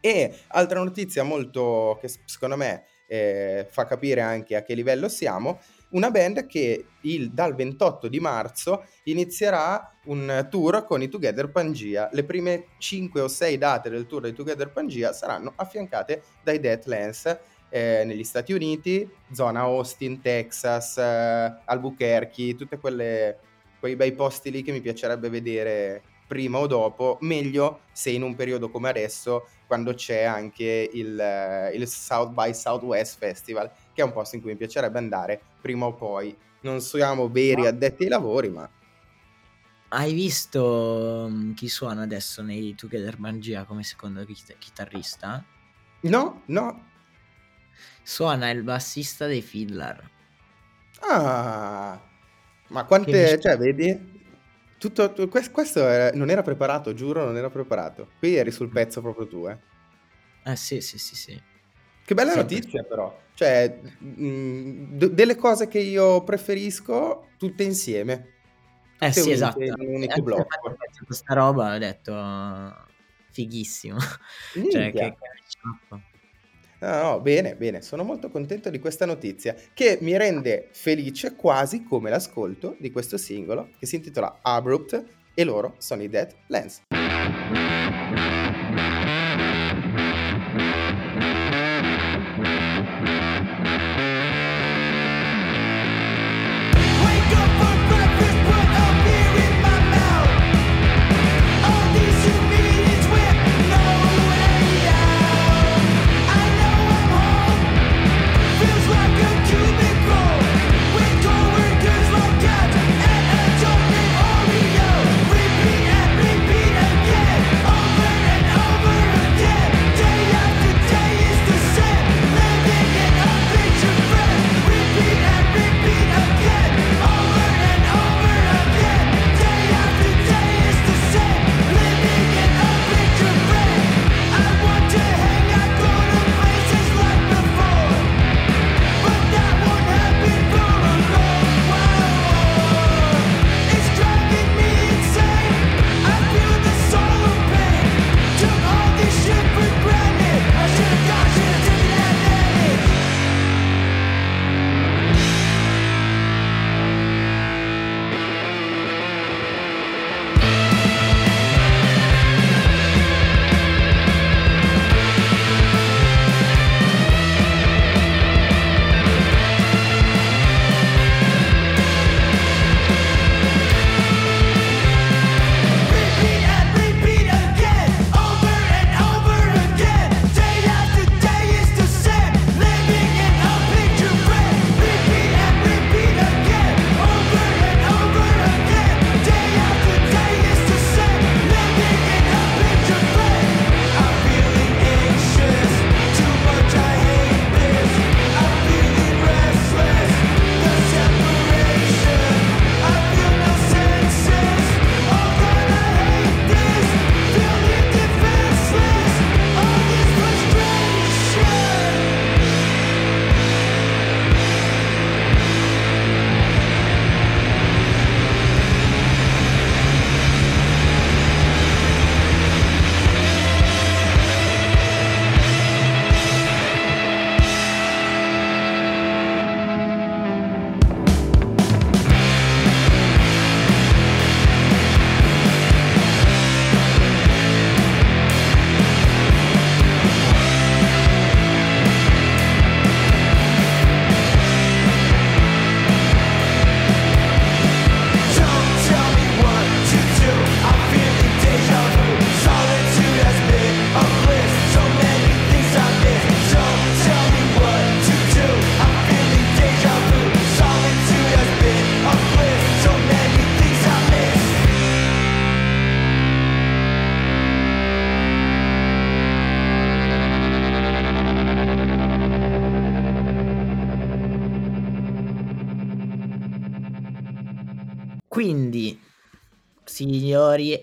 E 0.00 0.34
altra 0.48 0.82
notizia 0.82 1.22
molto 1.22 1.98
che 2.00 2.08
secondo 2.24 2.56
me 2.56 2.84
eh, 3.08 3.66
fa 3.70 3.86
capire 3.86 4.20
anche 4.20 4.56
a 4.56 4.62
che 4.62 4.74
livello 4.74 5.08
siamo, 5.08 5.58
una 5.90 6.10
band 6.10 6.46
che 6.46 6.86
il- 7.02 7.30
dal 7.32 7.54
28 7.54 8.08
di 8.08 8.18
marzo 8.20 8.84
inizierà 9.04 9.92
un 10.06 10.46
tour 10.50 10.84
con 10.84 11.02
i 11.02 11.08
Together 11.08 11.50
Pangea. 11.50 12.08
Le 12.12 12.24
prime 12.24 12.66
5 12.78 13.20
o 13.20 13.28
6 13.28 13.58
date 13.58 13.90
del 13.90 14.06
tour 14.06 14.22
dei 14.22 14.32
Together 14.32 14.70
Pangea 14.72 15.12
saranno 15.12 15.52
affiancate 15.56 16.22
dai 16.42 16.58
Deathlands 16.60 17.38
eh, 17.68 18.04
negli 18.04 18.24
Stati 18.24 18.52
Uniti, 18.52 19.08
zona 19.32 19.60
Austin, 19.60 20.20
Texas, 20.20 20.96
eh, 20.98 21.60
Albuquerque, 21.64 22.56
quelle 22.80 23.38
quei 23.78 23.96
bei 23.96 24.12
posti 24.12 24.50
lì 24.50 24.62
che 24.62 24.72
mi 24.72 24.80
piacerebbe 24.80 25.28
vedere 25.28 26.02
prima 26.26 26.58
o 26.58 26.66
dopo, 26.66 27.18
meglio 27.20 27.80
se 27.92 28.10
in 28.10 28.22
un 28.22 28.34
periodo 28.34 28.68
come 28.68 28.88
adesso, 28.88 29.48
quando 29.66 29.94
c'è 29.94 30.24
anche 30.24 30.90
il, 30.92 31.18
eh, 31.18 31.70
il 31.74 31.86
South 31.86 32.32
by 32.32 32.52
Southwest 32.52 33.18
Festival, 33.18 33.70
che 33.92 34.02
è 34.02 34.04
un 34.04 34.12
posto 34.12 34.34
in 34.34 34.42
cui 34.42 34.50
mi 34.50 34.56
piacerebbe 34.56 34.98
andare 34.98 35.40
prima 35.60 35.86
o 35.86 35.94
poi. 35.94 36.36
Non 36.62 36.80
siamo 36.80 37.28
veri 37.28 37.66
addetti 37.66 38.04
ai 38.04 38.08
lavori, 38.08 38.48
ma 38.48 38.68
Hai 39.88 40.12
visto 40.12 41.28
mm, 41.30 41.52
chi 41.52 41.68
suona 41.68 42.02
adesso 42.02 42.42
nei 42.42 42.74
Together 42.74 43.20
Mangia 43.20 43.64
come 43.64 43.84
secondo 43.84 44.24
chit- 44.24 44.58
chitarrista? 44.58 45.44
no, 46.02 46.42
no. 46.46 46.94
Suona 48.02 48.50
il 48.50 48.62
bassista 48.62 49.26
dei 49.26 49.42
Fiddler. 49.42 50.10
Ah, 51.00 52.00
ma 52.68 52.84
quante, 52.84 53.32
mis- 53.32 53.42
cioè, 53.42 53.56
vedi? 53.56 54.14
Tutto, 54.78 55.12
tu- 55.12 55.28
quest- 55.28 55.50
questo 55.50 55.80
era- 55.86 56.16
non 56.16 56.30
era 56.30 56.42
preparato, 56.42 56.92
giuro, 56.94 57.24
non 57.24 57.36
era 57.36 57.50
preparato. 57.50 58.10
Qui 58.18 58.34
eri 58.36 58.50
sul 58.50 58.68
pezzo 58.70 59.00
proprio 59.00 59.26
tu, 59.26 59.46
eh. 59.46 59.56
Eh 60.44 60.56
sì, 60.56 60.80
sì, 60.80 60.98
sì, 60.98 61.14
sì. 61.16 61.42
Che 62.04 62.14
bella 62.14 62.32
Sempre 62.32 62.54
notizia 62.56 62.82
però, 62.84 63.20
cioè 63.34 63.80
mh, 63.98 64.96
d- 64.96 65.10
delle 65.10 65.34
cose 65.34 65.66
che 65.66 65.80
io 65.80 66.22
preferisco 66.22 67.30
tutte 67.36 67.64
insieme, 67.64 68.12
Eh 69.00 69.08
tutte 69.08 69.10
sì, 69.12 69.20
unite 69.20 69.32
esatto. 69.32 69.62
in 69.62 69.74
un 69.78 69.94
unico 69.94 70.12
Anche 70.12 70.22
blocco. 70.22 70.44
quando 70.44 70.68
ho 70.68 70.76
pensato 70.76 71.12
a 71.12 71.14
sta 71.16 71.34
roba 71.34 71.74
ho 71.74 71.78
detto 71.78 72.12
"Ah, 72.14 72.86
fighissimo. 73.32 73.98
Cioè 74.70 74.92
che, 74.92 74.92
che. 74.92 75.16
No, 76.78 77.02
no, 77.02 77.20
bene, 77.20 77.56
bene, 77.56 77.80
sono 77.80 78.02
molto 78.02 78.28
contento 78.28 78.68
di 78.68 78.78
questa 78.78 79.06
notizia 79.06 79.54
che 79.72 79.98
mi 80.02 80.16
rende 80.16 80.68
felice 80.72 81.34
quasi 81.34 81.82
come 81.84 82.10
l'ascolto 82.10 82.76
di 82.78 82.90
questo 82.90 83.16
singolo 83.16 83.70
che 83.78 83.86
si 83.86 83.96
intitola 83.96 84.40
Abrupt 84.42 85.04
e 85.34 85.44
loro 85.44 85.74
sono 85.78 86.02
i 86.02 86.08
Dead 86.08 86.34
Lens. 86.48 86.82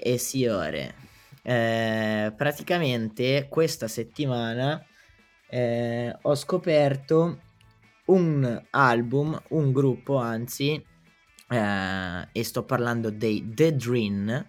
E 0.02 0.18
signore, 0.18 0.96
eh, 1.42 2.34
praticamente 2.36 3.48
questa 3.50 3.88
settimana 3.88 4.84
eh, 5.50 6.16
ho 6.22 6.36
scoperto 6.36 7.40
un 8.06 8.62
album, 8.72 9.40
un 9.50 9.72
gruppo 9.72 10.18
anzi, 10.18 10.84
eh, 11.50 12.28
e 12.32 12.44
sto 12.44 12.64
parlando 12.64 13.12
dei 13.12 13.54
The 13.54 13.76
Dream, 13.76 14.48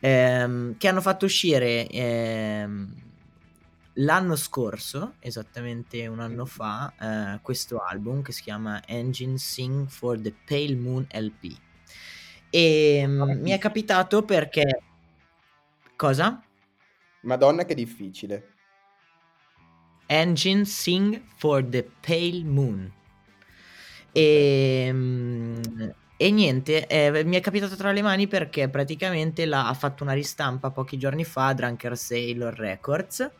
ehm, 0.00 0.76
che 0.76 0.88
hanno 0.88 1.00
fatto 1.00 1.24
uscire 1.24 1.86
ehm, 1.86 2.94
l'anno 3.94 4.36
scorso, 4.36 5.14
esattamente 5.20 6.06
un 6.06 6.20
anno 6.20 6.46
fa, 6.46 6.92
eh, 6.98 7.40
questo 7.40 7.78
album 7.78 8.22
che 8.22 8.32
si 8.32 8.42
chiama 8.42 8.84
Engine 8.86 9.38
Sing 9.38 9.86
for 9.88 10.20
the 10.20 10.34
Pale 10.46 10.76
Moon 10.76 11.06
LP. 11.10 11.66
E 12.50 13.04
mm, 13.06 13.40
mi 13.40 13.50
è 13.50 13.58
capitato 13.58 14.22
perché... 14.22 14.82
Cosa? 15.96 16.42
Madonna 17.22 17.64
che 17.64 17.74
difficile. 17.74 18.54
Engine 20.06 20.64
Sing 20.64 21.20
for 21.36 21.64
the 21.64 21.88
Pale 22.00 22.44
Moon. 22.44 22.92
E, 24.12 24.90
mm, 24.92 25.62
e 26.16 26.30
niente, 26.30 26.86
eh, 26.86 27.24
mi 27.24 27.36
è 27.36 27.40
capitato 27.40 27.76
tra 27.76 27.92
le 27.92 28.02
mani 28.02 28.26
perché 28.26 28.68
praticamente 28.68 29.44
l'ha, 29.46 29.68
ha 29.68 29.74
fatto 29.74 30.02
una 30.02 30.14
ristampa 30.14 30.70
pochi 30.70 30.98
giorni 30.98 31.24
fa, 31.24 31.52
Drunker 31.52 31.96
Sailor 31.96 32.54
Records, 32.54 33.30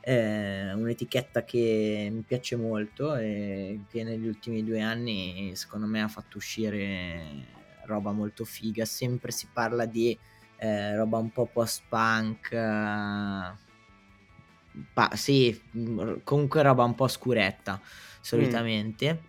eh, 0.00 0.72
un'etichetta 0.72 1.44
che 1.44 2.08
mi 2.12 2.22
piace 2.22 2.56
molto 2.56 3.14
e 3.16 3.80
che 3.90 4.04
negli 4.04 4.26
ultimi 4.26 4.64
due 4.64 4.80
anni 4.80 5.52
secondo 5.54 5.86
me 5.86 6.02
ha 6.02 6.08
fatto 6.08 6.36
uscire 6.38 7.62
roba 7.86 8.12
molto 8.12 8.44
figa. 8.44 8.84
Sempre 8.84 9.30
si 9.30 9.48
parla 9.52 9.86
di 9.86 10.16
eh, 10.56 10.96
roba 10.96 11.18
un 11.18 11.30
po' 11.30 11.46
post-punk. 11.46 12.52
eh, 12.52 13.52
pa- 14.92 15.10
sì, 15.14 15.60
mh, 15.72 16.22
comunque 16.24 16.62
roba 16.62 16.84
un 16.84 16.94
po' 16.94 17.08
scuretta 17.08 17.80
solitamente. 18.20 19.22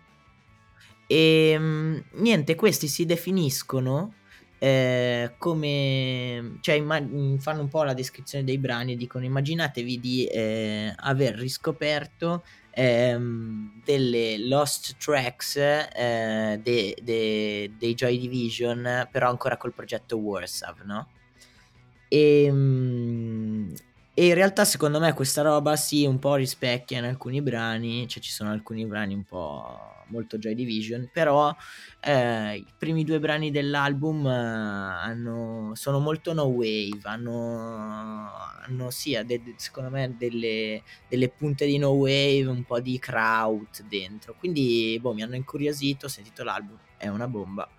E 1.06 1.58
mh, 1.58 2.04
niente, 2.14 2.54
questi 2.54 2.88
si 2.88 3.04
definiscono 3.06 4.14
eh, 4.58 5.34
come, 5.38 6.56
cioè 6.60 6.74
imma- 6.76 7.00
mh, 7.00 7.38
fanno 7.38 7.60
un 7.60 7.68
po' 7.68 7.82
la 7.84 7.94
descrizione 7.94 8.42
dei 8.44 8.58
brani 8.58 8.92
e 8.92 8.96
dicono 8.96 9.24
immaginatevi 9.24 10.00
di 10.00 10.24
eh, 10.26 10.92
aver 10.96 11.34
riscoperto 11.36 12.44
ehm, 12.76 13.80
delle 13.84 14.38
lost 14.46 14.96
tracks 14.98 15.56
eh, 15.56 16.58
de- 16.62 16.96
de- 17.02 17.72
dei 17.78 17.94
Joy 17.94 18.18
Division 18.18 19.08
però 19.10 19.30
ancora 19.30 19.56
col 19.56 19.72
progetto 19.72 20.16
Warsaw, 20.18 20.74
no? 20.84 21.08
E, 22.08 22.48
mm, 22.50 23.74
e 24.18 24.26
in 24.28 24.34
realtà 24.34 24.64
secondo 24.64 24.98
me 24.98 25.12
questa 25.12 25.42
roba 25.42 25.76
sì 25.76 26.06
un 26.06 26.18
po' 26.18 26.36
rispecchia 26.36 26.96
in 26.98 27.04
alcuni 27.04 27.42
brani, 27.42 28.08
cioè 28.08 28.22
ci 28.22 28.30
sono 28.30 28.50
alcuni 28.50 28.86
brani 28.86 29.12
un 29.12 29.24
po' 29.24 30.04
molto 30.08 30.38
Joy 30.38 30.54
Division, 30.54 31.10
però 31.12 31.54
eh, 32.00 32.56
i 32.56 32.74
primi 32.78 33.04
due 33.04 33.18
brani 33.18 33.50
dell'album 33.50 34.26
eh, 34.26 34.30
hanno, 34.30 35.72
sono 35.74 35.98
molto 36.00 36.32
no 36.32 36.44
wave, 36.44 37.00
hanno, 37.02 38.30
hanno 38.64 38.90
sì, 38.90 39.20
de- 39.26 39.54
secondo 39.58 39.90
me 39.90 40.14
delle, 40.16 40.82
delle 41.06 41.28
punte 41.30 41.66
di 41.66 41.76
no 41.76 41.90
wave, 41.90 42.46
un 42.46 42.64
po' 42.64 42.80
di 42.80 42.98
kraut 42.98 43.82
dentro, 43.82 44.34
quindi 44.34 44.96
boh, 44.98 45.12
mi 45.12 45.22
hanno 45.22 45.34
incuriosito, 45.36 46.06
ho 46.06 46.08
sentito 46.08 46.42
l'album, 46.42 46.78
è 46.96 47.08
una 47.08 47.28
bomba. 47.28 47.70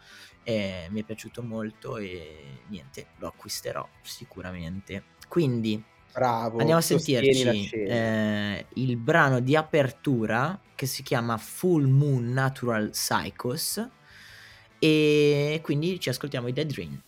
eh, 0.44 0.88
mi 0.92 1.02
è 1.02 1.04
piaciuto 1.04 1.44
molto 1.44 1.98
e 1.98 2.64
niente, 2.68 3.10
lo 3.18 3.28
acquisterò 3.28 3.88
sicuramente. 4.02 5.08
Quindi 5.28 5.84
Bravo. 6.18 6.58
Andiamo 6.58 6.80
a 6.80 6.84
sentirci 6.84 7.70
eh, 7.70 8.66
il 8.74 8.98
brano 8.98 9.40
di 9.40 9.56
apertura 9.56 10.60
che 10.74 10.88
si 10.88 11.04
chiama 11.04 11.38
Full 11.38 11.86
Moon 11.86 12.34
Natural 12.34 12.90
Psychos 12.90 13.88
e 14.80 15.60
quindi 15.62 16.00
ci 16.00 16.10
ascoltiamo 16.10 16.48
i 16.48 16.54
Dead 16.54 16.72
Dream. 16.72 17.00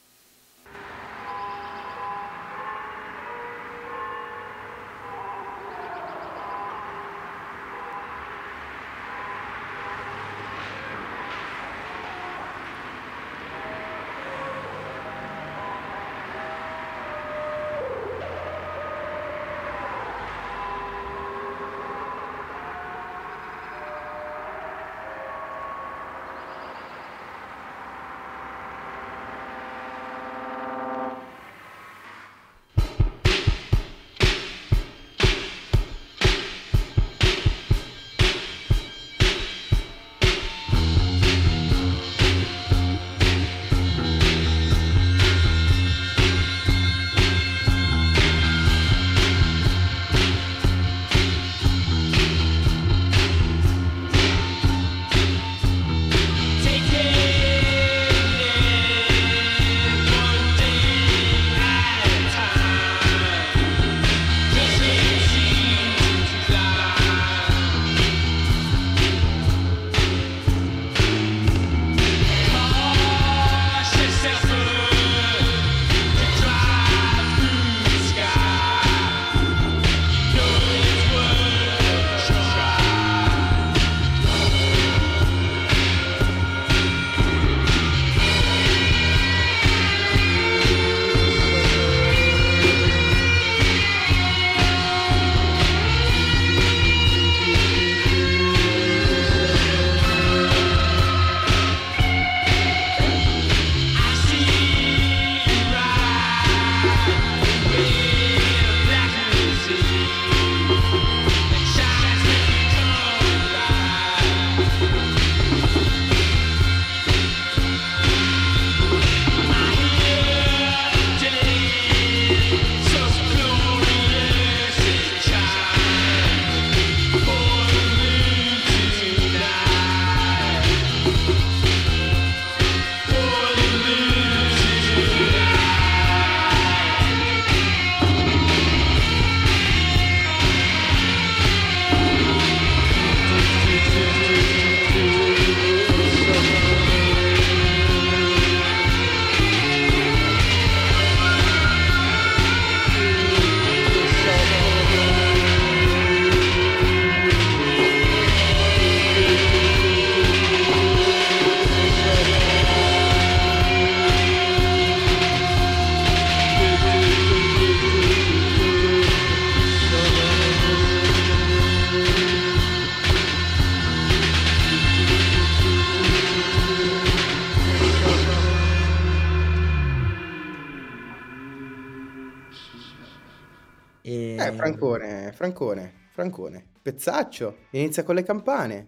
Francone, 185.50 185.94
Francone. 186.12 186.66
Pezzaccio, 186.82 187.58
inizia 187.72 188.04
con 188.04 188.16
le 188.16 188.24
campane. 188.24 188.78
Eh 188.78 188.88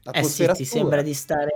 sì, 0.00 0.08
Atmosfera 0.08 0.54
ti 0.54 0.64
sembra 0.64 1.02
di 1.02 1.14
stare... 1.14 1.50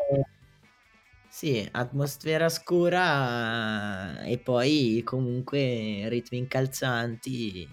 Sì, 1.29 1.69
atmosfera 1.71 2.49
scura 2.49 4.23
e 4.23 4.39
poi 4.39 5.03
comunque 5.05 6.09
ritmi 6.09 6.39
incalzanti 6.39 7.69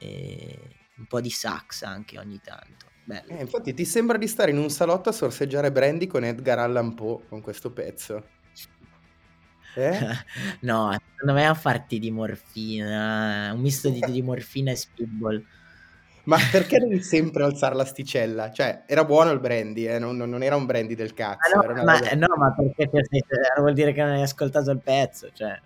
e 0.00 0.58
un 0.96 1.06
po' 1.06 1.20
di 1.20 1.30
sax 1.30 1.82
anche 1.82 2.18
ogni 2.18 2.40
tanto. 2.42 2.86
Bello. 3.04 3.28
Eh, 3.28 3.40
infatti 3.40 3.72
ti 3.72 3.84
sembra 3.84 4.18
di 4.18 4.26
stare 4.26 4.50
in 4.50 4.58
un 4.58 4.68
salotto 4.68 5.10
a 5.10 5.12
sorseggiare 5.12 5.70
brandy 5.70 6.06
con 6.06 6.24
Edgar 6.24 6.58
Allan 6.58 6.94
Poe 6.94 7.24
con 7.28 7.40
questo 7.40 7.72
pezzo. 7.72 8.33
Eh? 9.76 9.98
No, 10.62 10.90
secondo 10.92 11.32
me 11.34 11.46
a 11.46 11.54
farti 11.54 11.98
di 11.98 12.10
morfina, 12.10 13.52
un 13.54 13.60
misto 13.60 13.88
di, 13.90 14.00
di 14.00 14.22
morfina 14.22 14.70
e 14.70 14.76
speedball. 14.76 15.44
Ma 16.24 16.38
perché 16.50 16.78
devi 16.78 17.02
sempre 17.02 17.44
alzare 17.44 17.74
l'asticella? 17.74 18.50
Cioè, 18.50 18.84
era 18.86 19.04
buono 19.04 19.30
il 19.30 19.40
brandy, 19.40 19.86
eh? 19.86 19.98
non, 19.98 20.16
non- 20.16 20.42
era 20.42 20.56
un 20.56 20.64
brandy 20.64 20.94
del 20.94 21.12
Ma 21.12 21.14
cazzo. 21.14 21.62
era 21.62 21.72
no, 21.74 21.82
una 21.82 21.82
ma, 21.84 21.98
roba- 21.98 22.14
no, 22.14 22.26
ma 22.36 22.54
perché 22.54 22.88
per- 22.88 23.06
per- 23.08 23.60
vuol 23.60 23.74
dire 23.74 23.92
che 23.92 24.02
non 24.02 24.12
hai 24.12 24.22
ascoltato 24.22 24.70
il 24.70 24.80
pezzo, 24.82 25.30
cioè... 25.32 25.60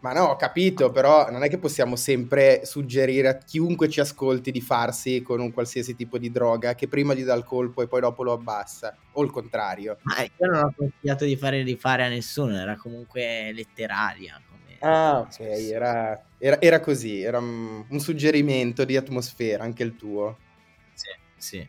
Ma 0.00 0.12
no, 0.12 0.26
ho 0.26 0.36
capito, 0.36 0.90
però 0.90 1.28
non 1.28 1.42
è 1.42 1.48
che 1.48 1.58
possiamo 1.58 1.96
sempre 1.96 2.64
suggerire 2.64 3.28
a 3.28 3.36
chiunque 3.38 3.88
ci 3.88 3.98
ascolti 3.98 4.52
di 4.52 4.60
farsi 4.60 5.22
con 5.22 5.40
un 5.40 5.52
qualsiasi 5.52 5.96
tipo 5.96 6.18
di 6.18 6.30
droga 6.30 6.74
che 6.76 6.86
prima 6.86 7.14
gli 7.14 7.24
dà 7.24 7.34
il 7.34 7.42
colpo 7.44 7.82
e 7.82 7.88
poi 7.88 8.00
dopo 8.00 8.22
lo 8.22 8.32
abbassa, 8.32 8.96
o 9.12 9.22
il 9.24 9.30
contrario. 9.30 9.98
Ma 10.02 10.22
io 10.22 10.52
non 10.52 10.64
ho 10.64 10.74
consigliato 10.76 11.24
di 11.24 11.36
fare 11.36 11.62
rifare 11.62 12.04
a 12.04 12.08
nessuno, 12.08 12.56
era 12.56 12.76
comunque 12.76 13.50
letteraria. 13.52 14.40
Come 14.48 14.76
Ah, 14.80 15.18
ok, 15.18 15.40
era, 15.40 16.24
era- 16.38 16.60
era 16.60 16.78
così, 16.80 17.20
era 17.20 17.38
un, 17.38 17.84
suggerimento 17.98 18.84
di 18.84 18.96
atmosfera, 18.96 19.64
anche 19.64 19.82
il 19.82 19.96
tuo. 19.96 20.38
Sì, 20.94 21.10
sì. 21.36 21.68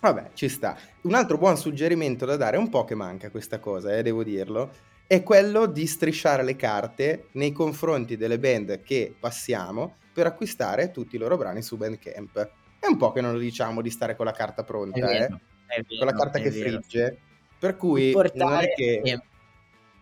Vabbè, 0.00 0.30
ci 0.34 0.48
sta. 0.48 0.76
Un 1.02 1.14
altro 1.14 1.38
buon 1.38 1.56
suggerimento 1.56 2.24
da 2.24 2.36
dare, 2.36 2.56
un 2.56 2.68
po' 2.68 2.84
che 2.84 2.94
manca 2.94 3.30
questa 3.30 3.58
cosa, 3.58 3.96
eh, 3.96 4.02
devo 4.02 4.22
dirlo, 4.22 4.70
è 5.06 5.22
quello 5.22 5.66
di 5.66 5.86
strisciare 5.86 6.42
le 6.42 6.56
carte 6.56 7.28
nei 7.32 7.52
confronti 7.52 8.16
delle 8.16 8.40
band 8.40 8.82
che 8.82 9.14
passiamo 9.18 9.96
per 10.12 10.26
acquistare 10.26 10.90
tutti 10.90 11.16
i 11.16 11.18
loro 11.18 11.36
brani 11.36 11.62
su 11.62 11.76
Bandcamp. 11.76 12.50
È 12.80 12.86
un 12.86 12.96
po' 12.96 13.12
che 13.12 13.20
non 13.20 13.32
lo 13.32 13.38
diciamo 13.38 13.82
di 13.82 13.90
stare 13.90 14.16
con 14.16 14.26
la 14.26 14.32
carta 14.32 14.64
pronta, 14.64 15.06
vero, 15.06 15.40
eh, 15.66 15.76
è 15.76 15.84
con 15.86 16.06
la 16.06 16.06
vero, 16.06 16.16
carta 16.16 16.38
che 16.38 16.50
vero. 16.50 16.68
frigge. 16.68 17.18
Per 17.58 17.76
cui 17.76 18.12
non 18.12 18.24
è 18.24 18.28
Supportare, 18.28 18.74
che... 18.74 19.00
sì. 19.04 19.20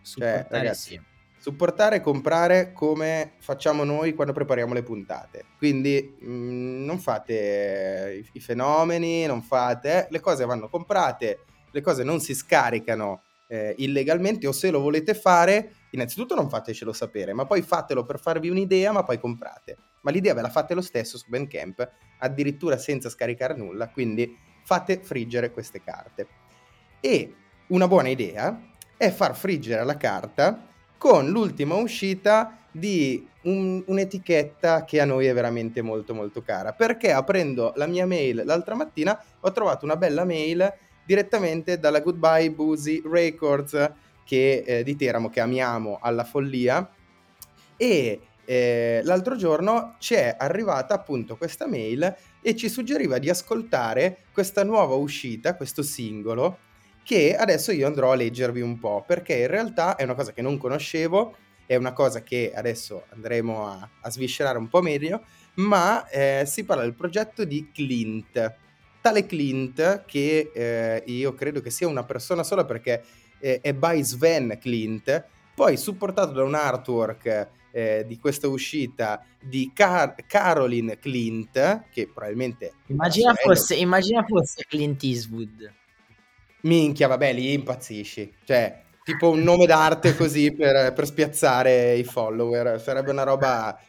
Supportare, 0.01 0.47
ragazzi, 0.49 0.89
sì. 0.89 1.01
supportare 1.39 1.95
e 1.97 2.01
comprare 2.01 2.73
come 2.73 3.33
facciamo 3.39 3.83
noi 3.83 4.13
quando 4.13 4.33
prepariamo 4.33 4.73
le 4.73 4.83
puntate. 4.83 5.45
Quindi 5.57 6.15
mh, 6.19 6.83
non 6.83 6.97
fate 6.99 8.23
i, 8.23 8.29
i 8.33 8.39
fenomeni, 8.39 9.25
non 9.25 9.41
fate... 9.41 10.07
le 10.09 10.19
cose 10.19 10.45
vanno 10.45 10.67
comprate, 10.67 11.39
le 11.71 11.81
cose 11.81 12.03
non 12.03 12.19
si 12.19 12.33
scaricano 12.33 13.21
eh, 13.47 13.75
illegalmente 13.77 14.47
o 14.47 14.51
se 14.51 14.71
lo 14.71 14.79
volete 14.79 15.13
fare, 15.13 15.75
innanzitutto 15.91 16.35
non 16.35 16.49
fatecelo 16.49 16.93
sapere, 16.93 17.33
ma 17.33 17.45
poi 17.45 17.61
fatelo 17.61 18.03
per 18.03 18.19
farvi 18.19 18.49
un'idea, 18.49 18.91
ma 18.91 19.03
poi 19.03 19.19
comprate. 19.19 19.77
Ma 20.01 20.11
l'idea 20.11 20.33
ve 20.33 20.41
la 20.41 20.49
fate 20.49 20.73
lo 20.73 20.81
stesso 20.81 21.17
su 21.17 21.25
Bandcamp, 21.27 21.89
addirittura 22.19 22.77
senza 22.77 23.09
scaricare 23.09 23.55
nulla, 23.55 23.89
quindi 23.89 24.37
fate 24.63 24.99
friggere 25.01 25.51
queste 25.51 25.81
carte. 25.81 26.27
E 26.99 27.33
una 27.67 27.87
buona 27.87 28.09
idea 28.09 28.59
è 28.97 29.09
far 29.09 29.35
friggere 29.35 29.83
la 29.83 29.97
carta 29.97 30.67
con 30.97 31.29
l'ultima 31.29 31.75
uscita 31.75 32.59
di 32.71 33.25
un- 33.43 33.81
un'etichetta 33.85 34.83
che 34.83 34.99
a 34.99 35.05
noi 35.05 35.27
è 35.27 35.33
veramente 35.33 35.81
molto 35.81 36.13
molto 36.13 36.41
cara. 36.41 36.73
Perché 36.73 37.11
aprendo 37.11 37.73
la 37.75 37.87
mia 37.87 38.05
mail 38.05 38.43
l'altra 38.45 38.75
mattina 38.75 39.17
ho 39.39 39.51
trovato 39.51 39.85
una 39.85 39.95
bella 39.95 40.25
mail 40.25 40.73
direttamente 41.05 41.79
dalla 41.79 42.01
Goodbye 42.01 42.51
Boozy 42.51 43.01
Records 43.05 43.91
che, 44.25 44.63
eh, 44.65 44.83
di 44.83 44.95
Teramo 44.95 45.29
che 45.29 45.39
amiamo 45.39 45.99
alla 46.01 46.23
follia 46.23 46.89
e 47.77 48.19
eh, 48.45 49.01
l'altro 49.03 49.35
giorno 49.35 49.95
ci 49.99 50.13
è 50.13 50.35
arrivata 50.37 50.93
appunto 50.93 51.35
questa 51.35 51.67
mail 51.67 52.15
e 52.41 52.55
ci 52.55 52.69
suggeriva 52.69 53.17
di 53.17 53.29
ascoltare 53.29 54.25
questa 54.31 54.63
nuova 54.63 54.95
uscita, 54.95 55.55
questo 55.55 55.81
singolo 55.81 56.59
che 57.05 57.35
adesso 57.35 57.71
io 57.71 57.85
andrò 57.85 58.11
a 58.11 58.15
leggervi 58.15 58.61
un 58.61 58.79
po', 58.79 59.03
perché 59.05 59.37
in 59.37 59.47
realtà 59.47 59.95
è 59.95 60.03
una 60.03 60.15
cosa 60.15 60.33
che 60.33 60.41
non 60.41 60.57
conoscevo, 60.57 61.35
è 61.67 61.75
una 61.75 61.93
cosa 61.93 62.23
che 62.23 62.51
adesso 62.53 63.05
andremo 63.09 63.67
a, 63.67 63.89
a 64.01 64.09
sviscerare 64.09 64.57
un 64.57 64.67
po' 64.67 64.81
meglio, 64.81 65.23
ma 65.55 66.07
eh, 66.09 66.45
si 66.47 66.63
parla 66.63 66.81
del 66.81 66.95
progetto 66.95 67.45
di 67.45 67.69
Clint. 67.71 68.55
Tale 69.05 69.27
Clint, 69.27 70.05
che 70.05 70.49
eh, 70.51 71.03
io 71.05 71.35
credo 71.35 71.61
che 71.61 71.69
sia 71.69 71.87
una 71.87 72.03
persona 72.03 72.41
sola 72.41 72.65
perché 72.65 73.03
eh, 73.37 73.59
è 73.61 73.71
by 73.71 74.01
Sven 74.01 74.57
Clint, 74.59 75.23
poi 75.53 75.77
supportato 75.77 76.31
da 76.31 76.41
un 76.41 76.55
artwork 76.55 77.49
eh, 77.69 78.03
di 78.07 78.17
questa 78.17 78.47
uscita 78.47 79.23
di 79.39 79.69
Car- 79.75 80.15
Caroline 80.25 80.97
Clint, 80.97 81.83
che 81.91 82.09
probabilmente... 82.11 82.71
Immagina 82.87 83.35
fosse, 83.35 83.75
immagina 83.75 84.25
fosse 84.25 84.65
Clint 84.67 85.03
Eastwood. 85.03 85.71
Minchia, 86.61 87.07
vabbè, 87.07 87.31
lì 87.31 87.53
impazzisci. 87.53 88.33
Cioè, 88.43 88.81
tipo 89.03 89.29
un 89.29 89.43
nome 89.43 89.67
d'arte 89.67 90.15
così 90.15 90.51
per, 90.51 90.93
per 90.93 91.05
spiazzare 91.05 91.93
i 91.93 92.03
follower. 92.03 92.81
Sarebbe 92.81 93.11
una 93.11 93.21
roba 93.21 93.79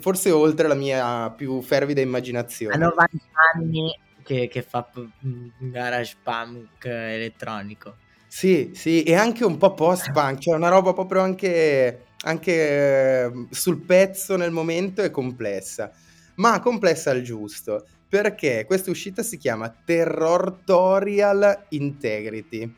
forse 0.00 0.32
oltre 0.32 0.66
la 0.66 0.74
mia 0.74 1.30
più 1.30 1.62
fervida 1.62 2.00
A 2.00 2.02
immaginazione. 2.02 2.76
90 2.76 3.06
anni 3.54 4.08
che, 4.30 4.46
che 4.46 4.62
fa 4.62 4.84
p- 4.84 5.08
m- 5.22 5.48
garage 5.70 6.16
punk 6.22 6.84
elettronico. 6.84 7.96
Sì, 8.28 8.70
sì, 8.74 9.02
e 9.02 9.14
anche 9.14 9.44
un 9.44 9.56
po' 9.56 9.74
post-punk, 9.74 10.38
cioè 10.38 10.54
una 10.54 10.68
roba 10.68 10.92
proprio 10.92 11.20
anche, 11.20 12.04
anche 12.22 12.52
eh, 12.52 13.46
sul 13.50 13.84
pezzo 13.84 14.36
nel 14.36 14.52
momento 14.52 15.02
è 15.02 15.10
complessa, 15.10 15.90
ma 16.36 16.60
complessa 16.60 17.10
al 17.10 17.22
giusto, 17.22 17.84
perché 18.08 18.64
questa 18.66 18.92
uscita 18.92 19.24
si 19.24 19.36
chiama 19.36 19.68
Terrortorial 19.68 21.66
Integrity, 21.70 22.72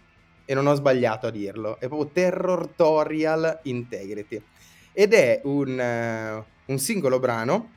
e 0.46 0.54
non 0.54 0.66
ho 0.66 0.72
sbagliato 0.72 1.26
a 1.26 1.30
dirlo, 1.30 1.78
è 1.78 1.86
proprio 1.86 2.12
Terrortorial 2.12 3.60
Integrity, 3.64 4.42
ed 4.94 5.12
è 5.12 5.42
un, 5.44 5.78
eh, 5.78 6.44
un 6.64 6.78
singolo 6.78 7.18
brano 7.18 7.72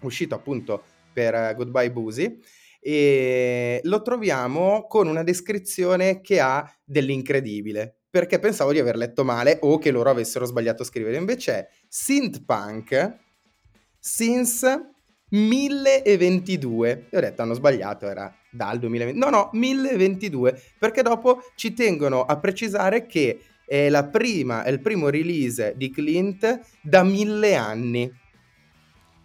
uscito 0.00 0.34
appunto 0.34 0.82
per 1.12 1.34
eh, 1.36 1.54
Goodbye 1.54 1.92
Boozy, 1.92 2.40
e 2.84 3.80
lo 3.84 4.02
troviamo 4.02 4.86
con 4.88 5.06
una 5.06 5.22
descrizione 5.22 6.20
che 6.20 6.40
ha 6.40 6.68
dell'incredibile 6.84 7.98
perché 8.10 8.40
pensavo 8.40 8.72
di 8.72 8.80
aver 8.80 8.96
letto 8.96 9.24
male 9.24 9.58
o 9.62 9.78
che 9.78 9.92
loro 9.92 10.10
avessero 10.10 10.44
sbagliato 10.44 10.82
a 10.82 10.84
scrivere. 10.84 11.16
Invece 11.16 11.52
è 11.52 11.68
synth 11.88 12.44
punk 12.44 13.18
since 13.98 14.90
1022 15.28 17.06
e 17.08 17.16
ho 17.16 17.20
detto 17.20 17.40
hanno 17.40 17.54
sbagliato 17.54 18.06
era 18.06 18.34
dal 18.50 18.78
2020 18.78 19.18
no 19.18 19.30
no 19.30 19.48
1022 19.52 20.60
perché 20.78 21.00
dopo 21.00 21.40
ci 21.54 21.72
tengono 21.72 22.24
a 22.24 22.38
precisare 22.38 23.06
che 23.06 23.40
è 23.64 23.88
la 23.88 24.04
prima 24.04 24.64
è 24.64 24.70
il 24.70 24.80
primo 24.80 25.08
release 25.08 25.72
di 25.76 25.88
Clint 25.90 26.60
da 26.82 27.04
mille 27.04 27.54
anni. 27.54 28.12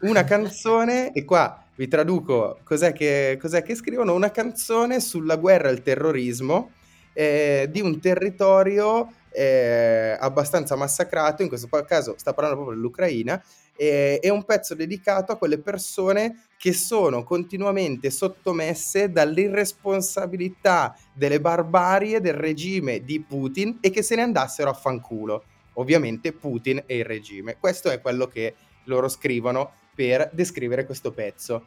Una 0.02 0.24
canzone, 0.26 1.12
e 1.12 1.26
qua 1.26 1.67
vi 1.78 1.88
traduco 1.88 2.60
cos'è 2.64 2.92
che, 2.92 3.38
cos'è 3.40 3.62
che 3.62 3.76
scrivono, 3.76 4.14
una 4.14 4.32
canzone 4.32 5.00
sulla 5.00 5.38
guerra 5.38 5.70
e 5.70 5.74
il 5.74 5.84
terrorismo 5.84 6.72
eh, 7.14 7.68
di 7.72 7.82
un 7.82 8.00
territorio 8.00 9.12
eh, 9.32 10.18
abbastanza 10.20 10.76
massacrato, 10.76 11.44
in 11.44 11.48
questo 11.48 11.68
caso 11.86 12.16
sta 12.18 12.34
parlando 12.34 12.62
proprio 12.62 12.78
dell'Ucraina, 12.78 13.42
e 13.76 14.18
è 14.20 14.30
un 14.30 14.44
pezzo 14.44 14.74
dedicato 14.74 15.32
a 15.32 15.38
quelle 15.38 15.60
persone 15.60 16.46
che 16.58 16.74
sono 16.74 17.24
continuamente 17.24 18.10
sottomesse 18.10 19.12
dall'irresponsabilità 19.12 20.98
delle 21.14 21.40
barbarie 21.40 22.20
del 22.20 22.34
regime 22.34 23.04
di 23.04 23.22
Putin 23.22 23.78
e 23.82 23.92
che 23.92 24.02
se 24.02 24.16
ne 24.16 24.24
andassero 24.24 24.72
a 24.72 24.74
fanculo. 24.74 25.44
Ovviamente 25.74 26.34
Putin 26.34 26.82
e 26.88 26.98
il 26.98 27.06
regime. 27.06 27.58
Questo 27.60 27.92
è 27.92 28.02
quello 28.02 28.26
che 28.26 28.56
loro 28.86 29.08
scrivono 29.08 29.74
per 29.98 30.30
descrivere 30.32 30.86
questo 30.86 31.12
pezzo. 31.12 31.66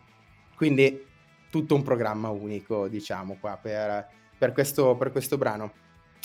Quindi 0.55 1.05
tutto 1.51 1.75
un 1.75 1.83
programma 1.83 2.29
unico, 2.29 2.87
diciamo, 2.87 3.37
qua 3.41 3.59
per, 3.61 4.07
per 4.39 4.53
questo, 4.53 4.95
per 4.95 5.11
questo 5.11 5.37
brano. 5.37 5.73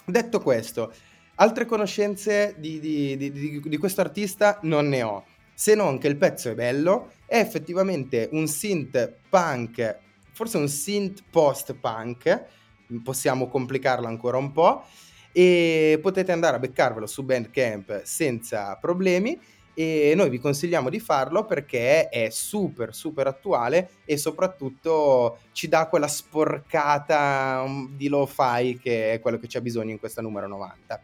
Detto 0.05 0.39
questo, 0.39 0.93
altre 1.35 1.65
conoscenze 1.65 2.53
di, 2.59 2.79
di, 2.79 3.17
di, 3.17 3.59
di, 3.59 3.77
questo 3.77 4.01
artista 4.01 4.59
non 4.61 4.87
ne 4.87 5.01
ho, 5.01 5.25
se 5.51 5.73
non 5.73 5.97
che 5.97 6.07
il 6.07 6.17
pezzo 6.17 6.51
è 6.51 6.53
bello, 6.53 7.13
è 7.25 7.39
effettivamente 7.39 8.29
un 8.33 8.45
synth 8.45 9.21
punk, 9.27 9.97
forse 10.31 10.57
un 10.57 10.69
synth 10.69 11.23
post-punk, 11.31 12.43
possiamo 13.03 13.47
complicarlo 13.47 14.05
ancora 14.05 14.37
un 14.37 14.51
po', 14.51 14.85
e 15.31 15.97
potete 16.03 16.31
andare 16.31 16.57
a 16.57 16.59
beccarvelo 16.59 17.07
su 17.07 17.23
Bandcamp 17.23 18.03
senza 18.03 18.77
problemi 18.77 19.37
e 19.75 20.13
noi 20.15 20.29
vi 20.29 20.39
consigliamo 20.39 20.89
di 20.89 20.99
farlo 20.99 21.45
perché 21.45 22.07
è 22.07 22.29
super 22.29 22.95
super 22.95 23.27
attuale 23.27 23.89
e 24.05 24.17
soprattutto 24.17 25.39
ci 25.51 25.67
dà 25.67 25.87
quella 25.87 26.07
sporcata 26.07 27.61
um, 27.65 27.95
di 27.95 28.07
lo-fi 28.07 28.79
che 28.81 29.13
è 29.13 29.19
quello 29.19 29.37
che 29.37 29.47
c'è 29.47 29.61
bisogno 29.61 29.91
in 29.91 29.99
questa 29.99 30.21
numero 30.21 30.47
90. 30.47 31.01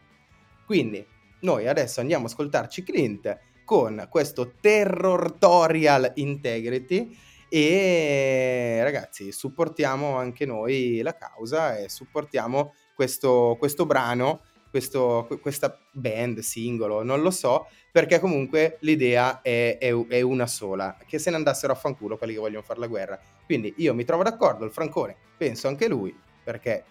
Quindi 0.64 1.06
noi 1.40 1.68
adesso 1.68 2.00
andiamo 2.00 2.24
a 2.24 2.28
ascoltarci 2.28 2.82
Clint 2.82 3.38
con 3.64 4.06
questo 4.08 4.54
Terrortorial 4.58 6.12
Integrity 6.14 7.14
e 7.48 8.80
ragazzi 8.82 9.30
supportiamo 9.30 10.16
anche 10.16 10.46
noi 10.46 11.02
la 11.02 11.14
causa 11.14 11.76
e 11.76 11.90
supportiamo 11.90 12.72
questo, 12.94 13.56
questo 13.58 13.84
brano, 13.84 14.40
questo- 14.72 15.28
questa 15.42 15.78
band, 15.92 16.38
singolo, 16.38 17.02
non 17.02 17.20
lo 17.20 17.30
so, 17.30 17.66
perché 17.90 18.18
comunque 18.18 18.78
l'idea 18.80 19.42
è, 19.42 19.76
è- 19.78 20.06
è 20.08 20.20
una 20.22 20.46
sola, 20.46 20.96
che 21.06 21.18
se 21.18 21.28
ne 21.28 21.36
andassero 21.36 21.74
a 21.74 21.76
fanculo 21.76 22.16
quelli 22.16 22.32
che 22.32 22.38
vogliono 22.38 22.62
fare 22.64 22.80
la 22.80 22.86
guerra. 22.86 23.20
Quindi 23.44 23.74
io 23.76 23.92
mi 23.92 24.04
trovo 24.04 24.22
d'accordo, 24.22 24.64
il 24.64 24.72
Francone 24.72 25.14
penso 25.36 25.68
anche 25.68 25.88
lui, 25.88 26.18
perché 26.42 26.84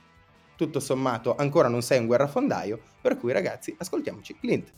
tutto 0.56 0.80
sommato 0.80 1.36
ancora 1.36 1.68
non 1.70 1.82
sei 1.82 1.98
un 1.98 2.06
guerrafondaio, 2.06 2.80
per 3.02 3.18
cui 3.18 3.32
ragazzi 3.34 3.74
ascoltiamoci 3.80 4.38
Clint. 4.40 4.72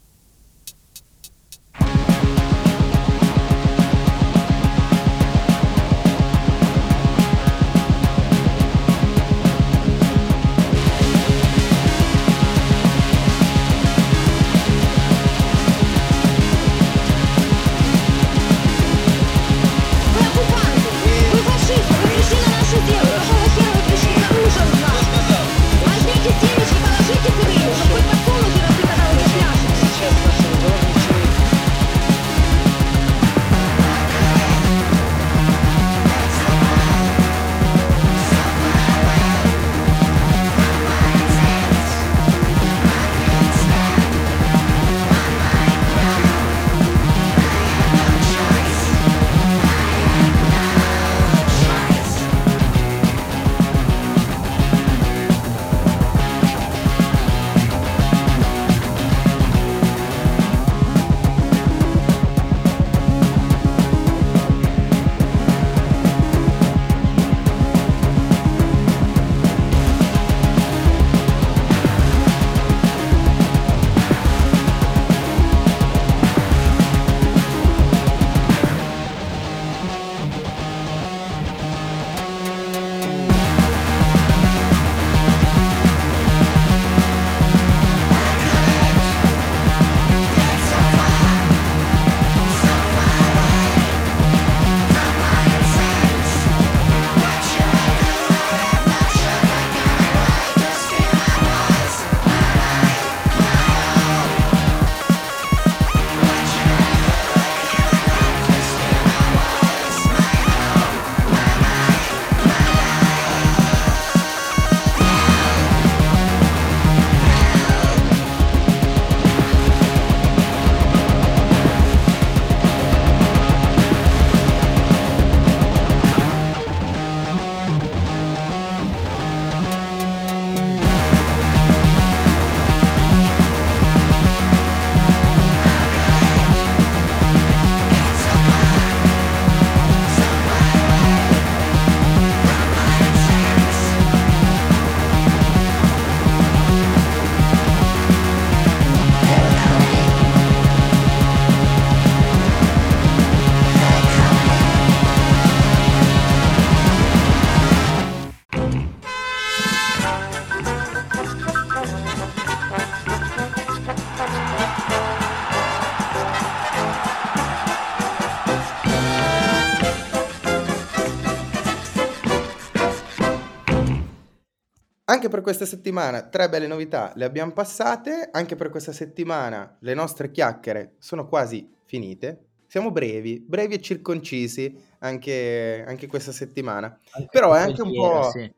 Questa 175.43 175.65
settimana 175.65 176.23
tre 176.23 176.49
belle 176.49 176.65
novità 176.65 177.13
le 177.15 177.25
abbiamo 177.25 177.51
passate, 177.51 178.29
anche 178.31 178.55
per 178.55 178.69
questa 178.69 178.91
settimana 178.91 179.77
le 179.81 179.93
nostre 179.93 180.31
chiacchiere 180.31 180.95
sono 180.97 181.27
quasi 181.27 181.69
finite. 181.85 182.47
Siamo 182.65 182.89
brevi, 182.89 183.39
brevi 183.39 183.75
e 183.75 183.81
circoncisi 183.81 184.75
anche, 184.99 185.83
anche 185.85 186.07
questa 186.07 186.31
settimana. 186.31 186.99
Anche 187.11 187.29
Però 187.31 187.53
è 187.53 187.59
anche 187.59 187.83
un 187.83 187.93
po'... 187.93 188.31
sì. 188.31 188.51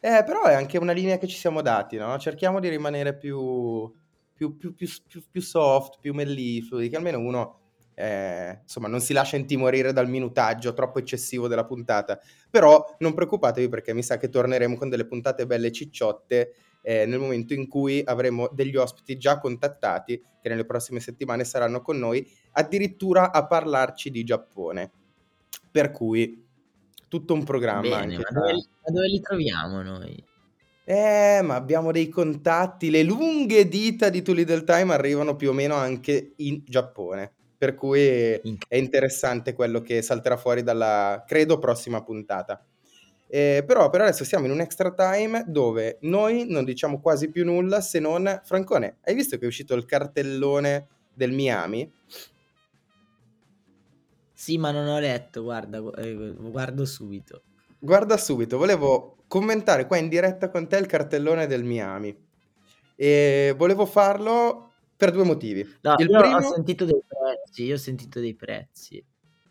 Eh, 0.00 0.22
però 0.22 0.42
è 0.42 0.52
anche 0.52 0.76
una 0.76 0.92
linea 0.92 1.16
che 1.16 1.26
ci 1.26 1.38
siamo 1.38 1.62
dati, 1.62 1.96
no? 1.96 2.18
Cerchiamo 2.18 2.60
di 2.60 2.68
rimanere 2.68 3.16
più, 3.16 3.90
più, 4.34 4.58
più, 4.58 4.74
più, 4.74 4.86
più- 5.08 5.22
più 5.30 5.40
soft, 5.40 5.98
più 5.98 6.12
melliflui, 6.12 6.90
che 6.90 6.96
almeno 6.96 7.20
uno, 7.20 7.63
eh, 7.94 8.60
insomma, 8.62 8.88
non 8.88 9.00
si 9.00 9.12
lascia 9.12 9.36
intimorire 9.36 9.92
dal 9.92 10.08
minutaggio 10.08 10.74
troppo 10.74 10.98
eccessivo 10.98 11.48
della 11.48 11.64
puntata. 11.64 12.18
Però 12.50 12.96
non 12.98 13.14
preoccupatevi 13.14 13.68
perché 13.68 13.94
mi 13.94 14.02
sa 14.02 14.16
che 14.16 14.28
torneremo 14.28 14.76
con 14.76 14.88
delle 14.88 15.06
puntate 15.06 15.46
belle 15.46 15.72
cicciotte 15.72 16.54
eh, 16.82 17.06
nel 17.06 17.18
momento 17.18 17.54
in 17.54 17.66
cui 17.66 18.02
avremo 18.04 18.48
degli 18.52 18.76
ospiti 18.76 19.16
già 19.16 19.38
contattati, 19.38 20.22
che 20.40 20.48
nelle 20.48 20.66
prossime 20.66 21.00
settimane 21.00 21.44
saranno 21.44 21.80
con 21.80 21.98
noi, 21.98 22.28
addirittura 22.52 23.32
a 23.32 23.46
parlarci 23.46 24.10
di 24.10 24.22
Giappone. 24.22 24.90
Per 25.70 25.90
cui 25.90 26.46
tutto 27.08 27.32
un 27.32 27.42
programma 27.44 28.00
Bene, 28.00 28.18
ma 28.18 28.28
dove, 28.30 28.52
li- 28.52 28.68
ma 28.84 28.92
dove 28.92 29.08
li 29.08 29.20
troviamo 29.20 29.82
noi? 29.82 30.24
Eh, 30.84 31.40
ma 31.42 31.54
abbiamo 31.54 31.90
dei 31.90 32.10
contatti. 32.10 32.90
Le 32.90 33.02
lunghe 33.02 33.66
dita 33.66 34.10
di 34.10 34.20
Too 34.20 34.34
Little 34.34 34.64
Time 34.64 34.92
arrivano 34.92 35.34
più 35.36 35.48
o 35.48 35.52
meno 35.52 35.74
anche 35.74 36.34
in 36.36 36.62
Giappone. 36.66 37.33
Per 37.56 37.74
cui 37.74 38.00
è 38.00 38.40
interessante 38.76 39.54
quello 39.54 39.80
che 39.80 40.02
salterà 40.02 40.36
fuori 40.36 40.62
dalla, 40.62 41.24
credo, 41.26 41.58
prossima 41.58 42.02
puntata. 42.02 42.64
Eh, 43.26 43.64
però 43.66 43.90
per 43.90 44.02
adesso 44.02 44.22
siamo 44.22 44.44
in 44.44 44.52
un 44.52 44.60
extra 44.60 44.92
time 44.92 45.44
dove 45.46 45.98
noi 46.02 46.46
non 46.48 46.64
diciamo 46.64 47.00
quasi 47.00 47.30
più 47.30 47.44
nulla 47.44 47.80
se 47.80 47.98
non... 47.98 48.40
Francone, 48.44 48.98
hai 49.04 49.14
visto 49.14 49.38
che 49.38 49.44
è 49.44 49.48
uscito 49.48 49.74
il 49.74 49.86
cartellone 49.86 50.86
del 51.12 51.32
Miami? 51.32 51.90
Sì, 54.32 54.58
ma 54.58 54.70
non 54.70 54.86
ho 54.86 54.98
letto, 54.98 55.42
guarda, 55.42 55.80
gu- 55.80 55.98
eh, 55.98 56.34
guardo 56.38 56.84
subito. 56.84 57.42
Guarda 57.78 58.16
subito, 58.16 58.58
volevo 58.58 59.16
commentare 59.26 59.86
qua 59.86 59.96
in 59.96 60.08
diretta 60.08 60.50
con 60.50 60.68
te 60.68 60.76
il 60.76 60.86
cartellone 60.86 61.46
del 61.46 61.64
Miami. 61.64 62.16
E 62.94 63.54
volevo 63.56 63.86
farlo 63.86 64.72
per 64.96 65.10
due 65.10 65.24
motivi. 65.24 65.66
No, 65.80 65.94
il 65.98 66.06
primo... 66.06 66.36
ho 66.36 66.52
sentito 66.52 66.84
dei 66.84 67.02
prezzi, 67.54 67.62
io 67.62 67.74
ho 67.74 67.78
sentito 67.78 68.18
dei 68.18 68.34
prezzi. 68.34 69.02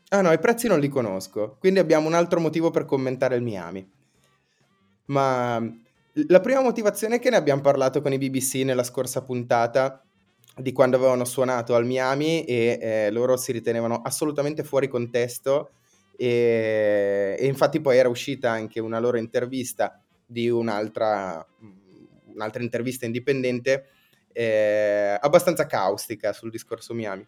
Ah 0.10 0.22
no, 0.22 0.32
i 0.32 0.40
prezzi 0.40 0.68
non 0.68 0.80
li 0.80 0.90
conosco, 0.90 1.56
quindi 1.60 1.80
abbiamo 1.80 2.08
un 2.08 2.14
altro 2.14 2.40
motivo 2.40 2.70
per 2.70 2.86
commentare 2.86 3.36
il 3.36 3.42
Miami. 3.42 3.90
Ma 5.06 5.60
la 6.28 6.40
prima 6.40 6.62
motivazione 6.62 7.16
è 7.16 7.20
che 7.20 7.30
ne 7.30 7.38
abbiamo 7.38 7.62
parlato 7.62 8.02
con 8.02 8.14
i 8.14 8.18
BBC 8.18 8.56
nella 8.64 8.84
scorsa 8.84 9.24
puntata 9.24 10.04
di 10.56 10.72
quando 10.72 10.98
avevano 10.98 11.26
suonato 11.26 11.74
al 11.74 11.86
Miami 11.86 12.44
e 12.46 12.78
eh, 12.80 13.12
loro 13.12 13.38
si 13.38 13.52
ritenevano 13.52 14.02
assolutamente 14.04 14.64
fuori 14.64 14.88
contesto 14.88 15.72
e, 16.16 17.36
e 17.40 17.48
infatti 17.48 17.82
poi 17.82 17.98
era 17.98 18.08
uscita 18.08 18.52
anche 18.52 18.80
una 18.80 19.00
loro 19.00 19.18
intervista 19.18 20.00
di 20.24 20.48
un'altra, 20.48 21.44
un'altra 22.36 22.62
intervista 22.62 23.08
indipendente 23.08 23.86
eh, 24.32 25.18
abbastanza 25.20 25.66
caustica 25.66 26.34
sul 26.34 26.52
discorso 26.52 26.94
Miami. 26.94 27.26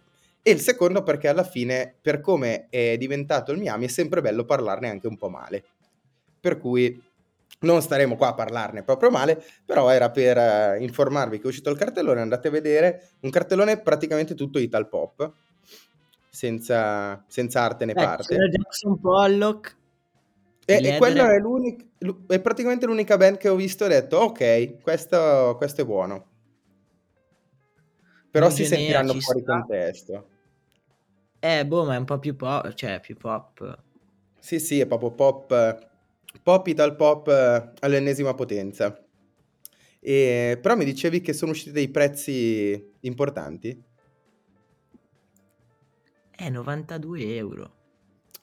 E 0.48 0.52
il 0.52 0.60
secondo 0.60 1.02
perché 1.02 1.28
alla 1.28 1.44
fine, 1.44 1.96
per 2.00 2.22
come 2.22 2.68
è 2.70 2.98
diventato 3.00 3.52
il 3.52 3.58
Miami, 3.58 3.86
è 3.86 3.88
sempre 3.88 4.22
bello 4.22 4.46
parlarne 4.46 4.90
anche 4.90 5.08
un 5.08 5.18
po' 5.18 5.28
male. 5.28 5.64
Per 6.40 6.60
cui 6.60 7.04
non 7.62 7.82
staremo 7.82 8.16
qua 8.16 8.28
a 8.28 8.34
parlarne 8.36 8.84
proprio 8.84 9.10
male, 9.10 9.44
però 9.66 9.90
era 9.90 10.12
per 10.12 10.38
eh, 10.38 10.78
informarvi 10.82 11.38
che 11.38 11.46
è 11.46 11.48
uscito 11.48 11.72
il 11.72 11.78
cartellone, 11.80 12.22
andate 12.22 12.50
a 12.50 12.52
vedere, 12.52 13.14
un 13.22 13.32
cartellone 13.32 13.80
praticamente 13.80 14.36
tutto 14.36 14.60
Ital 14.60 14.88
Pop, 14.88 15.34
senza, 16.30 17.26
senza 17.28 17.62
arte 17.62 17.86
né 17.86 17.94
Beh, 17.94 18.04
parte. 18.04 18.36
c'era 18.36 18.48
Jackson 18.48 19.00
Pollock. 19.00 19.76
E, 20.64 20.76
e 20.76 20.98
quella 21.00 21.34
è, 21.34 21.42
è 22.28 22.40
praticamente 22.40 22.86
l'unica 22.86 23.18
band 23.18 23.38
che 23.38 23.50
ho 23.50 23.56
visto 23.56 23.84
e 23.84 23.88
ho 23.88 23.90
detto, 23.90 24.18
ok, 24.18 24.80
questo, 24.84 25.56
questo 25.58 25.82
è 25.82 25.86
buono. 25.86 26.28
Però 28.30 28.52
si 28.52 28.64
sentiranno 28.64 29.14
fuori 29.14 29.42
sta. 29.42 29.54
contesto. 29.54 30.28
Eh, 31.48 31.64
boh, 31.64 31.86
ma 31.86 31.94
è 31.94 31.98
un 32.00 32.06
po' 32.06 32.18
più 32.18 32.36
pop, 32.36 32.74
cioè 32.74 33.00
più 33.00 33.16
pop. 33.16 33.84
Sì, 34.40 34.58
sì, 34.60 34.80
è 34.80 34.88
proprio 34.88 35.12
pop, 35.12 35.90
pop 36.42 36.66
Ital 36.66 36.96
Pop 36.96 37.28
eh, 37.28 37.72
all'ennesima 37.82 38.34
potenza. 38.34 39.00
E, 40.00 40.58
però 40.60 40.76
mi 40.76 40.86
dicevi 40.86 41.22
che 41.22 41.34
sono 41.34 41.52
usciti 41.52 41.72
dei 41.72 41.90
prezzi 41.90 42.94
importanti? 43.02 43.80
Eh, 46.36 46.50
92 46.50 47.36
euro. 47.36 47.74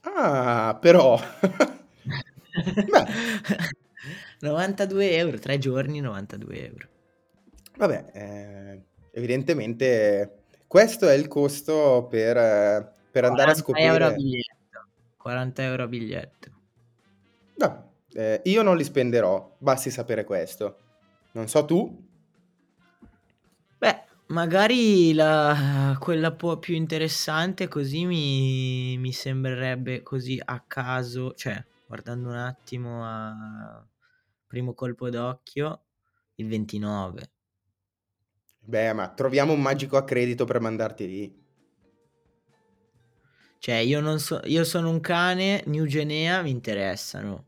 Ah, 0.03 0.79
però... 0.81 1.19
Beh, 2.89 3.07
92 4.39 5.17
euro, 5.17 5.39
tre 5.41 5.59
giorni, 5.59 5.99
92 5.99 6.67
euro. 6.69 6.89
vabbè, 7.79 8.11
eh, 8.13 8.83
evidentemente 9.11 10.43
questo 10.73 11.07
è 11.07 11.13
il 11.13 11.29
costo 11.29 12.07
per, 12.09 12.35
eh, 12.35 13.01
per 13.13 13.25
andare 13.25 13.53
a 13.53 13.63
40 13.63 13.79
euro 13.79 14.05
scoprire... 14.07 14.15
biglietto. 14.15 14.87
40 15.19 15.63
euro 15.63 15.83
a 15.85 15.87
biglietto. 15.87 16.51
No, 17.59 17.93
eh, 18.15 18.41
io 18.45 18.63
non 18.63 18.77
li 18.77 18.83
spenderò, 18.83 19.55
basti 19.59 19.91
sapere 19.91 20.25
questo. 20.25 20.79
Non 21.33 21.47
so 21.47 21.65
tu, 21.65 22.11
Beh, 23.79 24.05
magari 24.27 25.13
la, 25.13 25.97
quella 25.99 26.33
po' 26.33 26.59
più 26.59 26.75
interessante 26.75 27.67
così 27.67 28.07
mi, 28.07 28.97
mi 28.97 29.13
sembrerebbe 29.13 30.03
così 30.03 30.41
a 30.43 30.63
caso, 30.67 31.35
cioè 31.35 31.65
guardando 31.87 32.29
un 32.29 32.37
attimo 32.37 33.05
a 33.05 33.85
primo 34.47 34.73
colpo 34.75 35.11
d'occhio, 35.11 35.83
il 36.37 36.47
29. 36.47 37.31
beh, 38.61 38.93
ma 38.93 39.09
troviamo 39.09 39.53
un 39.53 39.61
magico 39.61 39.97
accredito 39.97 40.45
per 40.45 40.61
mandarti 40.61 41.07
lì. 41.07 41.42
Cioè, 43.65 43.77
io 43.77 44.01
non 44.01 44.19
so, 44.19 44.41
io 44.47 44.65
sono 44.65 44.91
un 44.91 44.99
cane, 44.99 45.63
New 45.67 45.85
Genea 45.87 46.43
mi 46.43 46.51
interessano. 46.51 47.47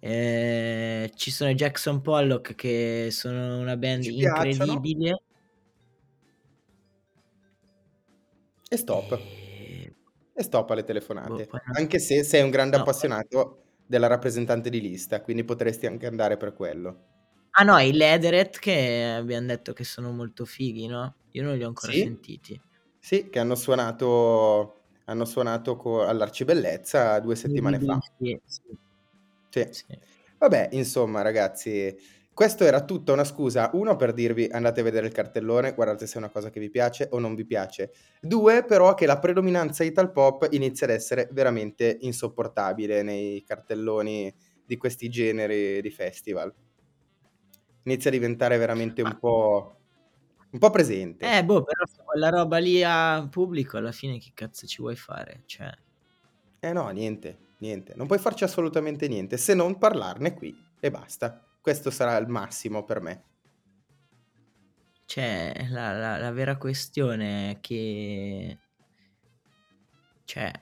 Eh, 0.00 1.12
ci 1.16 1.30
sono 1.30 1.50
i 1.50 1.54
Jackson 1.54 2.00
Pollock 2.02 2.54
che 2.56 3.08
sono 3.12 3.58
una 3.60 3.76
band 3.76 4.04
Ci 4.04 4.10
incredibile. 4.10 5.22
E 8.74 8.76
stop. 8.78 9.10
E- 9.50 9.94
E 10.32 10.42
stop 10.42 10.70
alle 10.70 10.84
telefonate. 10.84 11.48
boh, 11.50 11.60
Anche 11.72 11.98
se 11.98 12.22
sei 12.24 12.42
un 12.42 12.48
grande 12.50 12.76
No, 12.76 12.78
appassionato 12.78 13.64
della 13.86 14.06
rappresentante 14.06 14.70
di 14.70 14.80
lista, 14.80 15.20
quindi 15.20 15.44
potresti 15.44 15.86
anche 15.86 16.06
andare 16.06 16.36
per 16.38 16.54
quello. 16.54 17.04
Ah 17.58 17.62
no, 17.64 17.76
i 17.78 17.92
Lederet 17.92 18.58
che 18.58 19.04
abbiamo 19.04 19.46
detto 19.48 19.72
che 19.74 19.84
sono 19.84 20.12
molto 20.12 20.44
fighi, 20.46 20.86
no? 20.86 21.16
Io 21.32 21.42
non 21.42 21.56
li 21.56 21.62
ho 21.64 21.68
ancora 21.68 21.92
Sì? 21.92 21.92
sentiti. 21.92 22.58
Sì, 22.98 23.30
che 23.30 23.38
hanno 23.38 23.54
suonato, 23.54 24.77
hanno 25.08 25.24
suonato 25.24 25.76
co- 25.76 26.04
all'Arcibellezza 26.04 27.18
due 27.20 27.34
settimane 27.34 27.80
fa. 27.80 27.98
Sì, 28.18 28.40
sì, 28.44 29.68
Sì. 29.70 29.98
Vabbè, 30.38 30.68
insomma, 30.72 31.22
ragazzi, 31.22 31.96
questo 32.32 32.64
era 32.64 32.84
tutta 32.84 33.12
una 33.12 33.24
scusa. 33.24 33.70
Uno, 33.72 33.96
per 33.96 34.12
dirvi 34.12 34.46
andate 34.50 34.80
a 34.80 34.84
vedere 34.84 35.06
il 35.06 35.12
cartellone, 35.12 35.74
guardate 35.74 36.06
se 36.06 36.14
è 36.14 36.18
una 36.18 36.28
cosa 36.28 36.50
che 36.50 36.60
vi 36.60 36.70
piace 36.70 37.08
o 37.10 37.18
non 37.18 37.34
vi 37.34 37.44
piace. 37.44 37.90
Due, 38.20 38.64
però, 38.64 38.94
che 38.94 39.06
la 39.06 39.18
predominanza 39.18 39.82
Ital 39.82 40.12
Pop 40.12 40.46
inizia 40.52 40.86
ad 40.86 40.92
essere 40.92 41.28
veramente 41.32 41.96
insopportabile 42.02 43.02
nei 43.02 43.42
cartelloni 43.42 44.32
di 44.64 44.76
questi 44.76 45.08
generi 45.08 45.80
di 45.80 45.90
festival. 45.90 46.54
Inizia 47.84 48.10
a 48.10 48.12
diventare 48.12 48.58
veramente 48.58 49.02
un 49.02 49.18
po', 49.18 49.77
un 50.50 50.58
po' 50.58 50.70
presente. 50.70 51.36
Eh, 51.38 51.44
boh, 51.44 51.62
però 51.62 51.84
se 51.86 52.02
quella 52.04 52.28
roba 52.30 52.58
lì 52.58 52.82
a 52.82 53.26
pubblico, 53.30 53.76
alla 53.76 53.92
fine 53.92 54.18
che 54.18 54.30
cazzo 54.34 54.66
ci 54.66 54.80
vuoi 54.80 54.96
fare? 54.96 55.42
Cioè, 55.46 55.70
Eh 56.60 56.72
no, 56.72 56.88
niente, 56.90 57.38
niente. 57.58 57.94
Non 57.96 58.06
puoi 58.06 58.18
farci 58.18 58.44
assolutamente 58.44 59.08
niente 59.08 59.36
se 59.36 59.54
non 59.54 59.78
parlarne 59.78 60.34
qui 60.34 60.56
e 60.80 60.90
basta. 60.90 61.42
Questo 61.60 61.90
sarà 61.90 62.16
il 62.16 62.28
massimo 62.28 62.84
per 62.84 63.00
me. 63.00 63.22
cioè 65.04 65.66
la, 65.70 65.92
la- 65.92 66.18
la 66.18 66.30
vera 66.32 66.56
questione 66.56 67.52
è 67.52 67.60
che... 67.60 68.58
Cioè, 70.24 70.52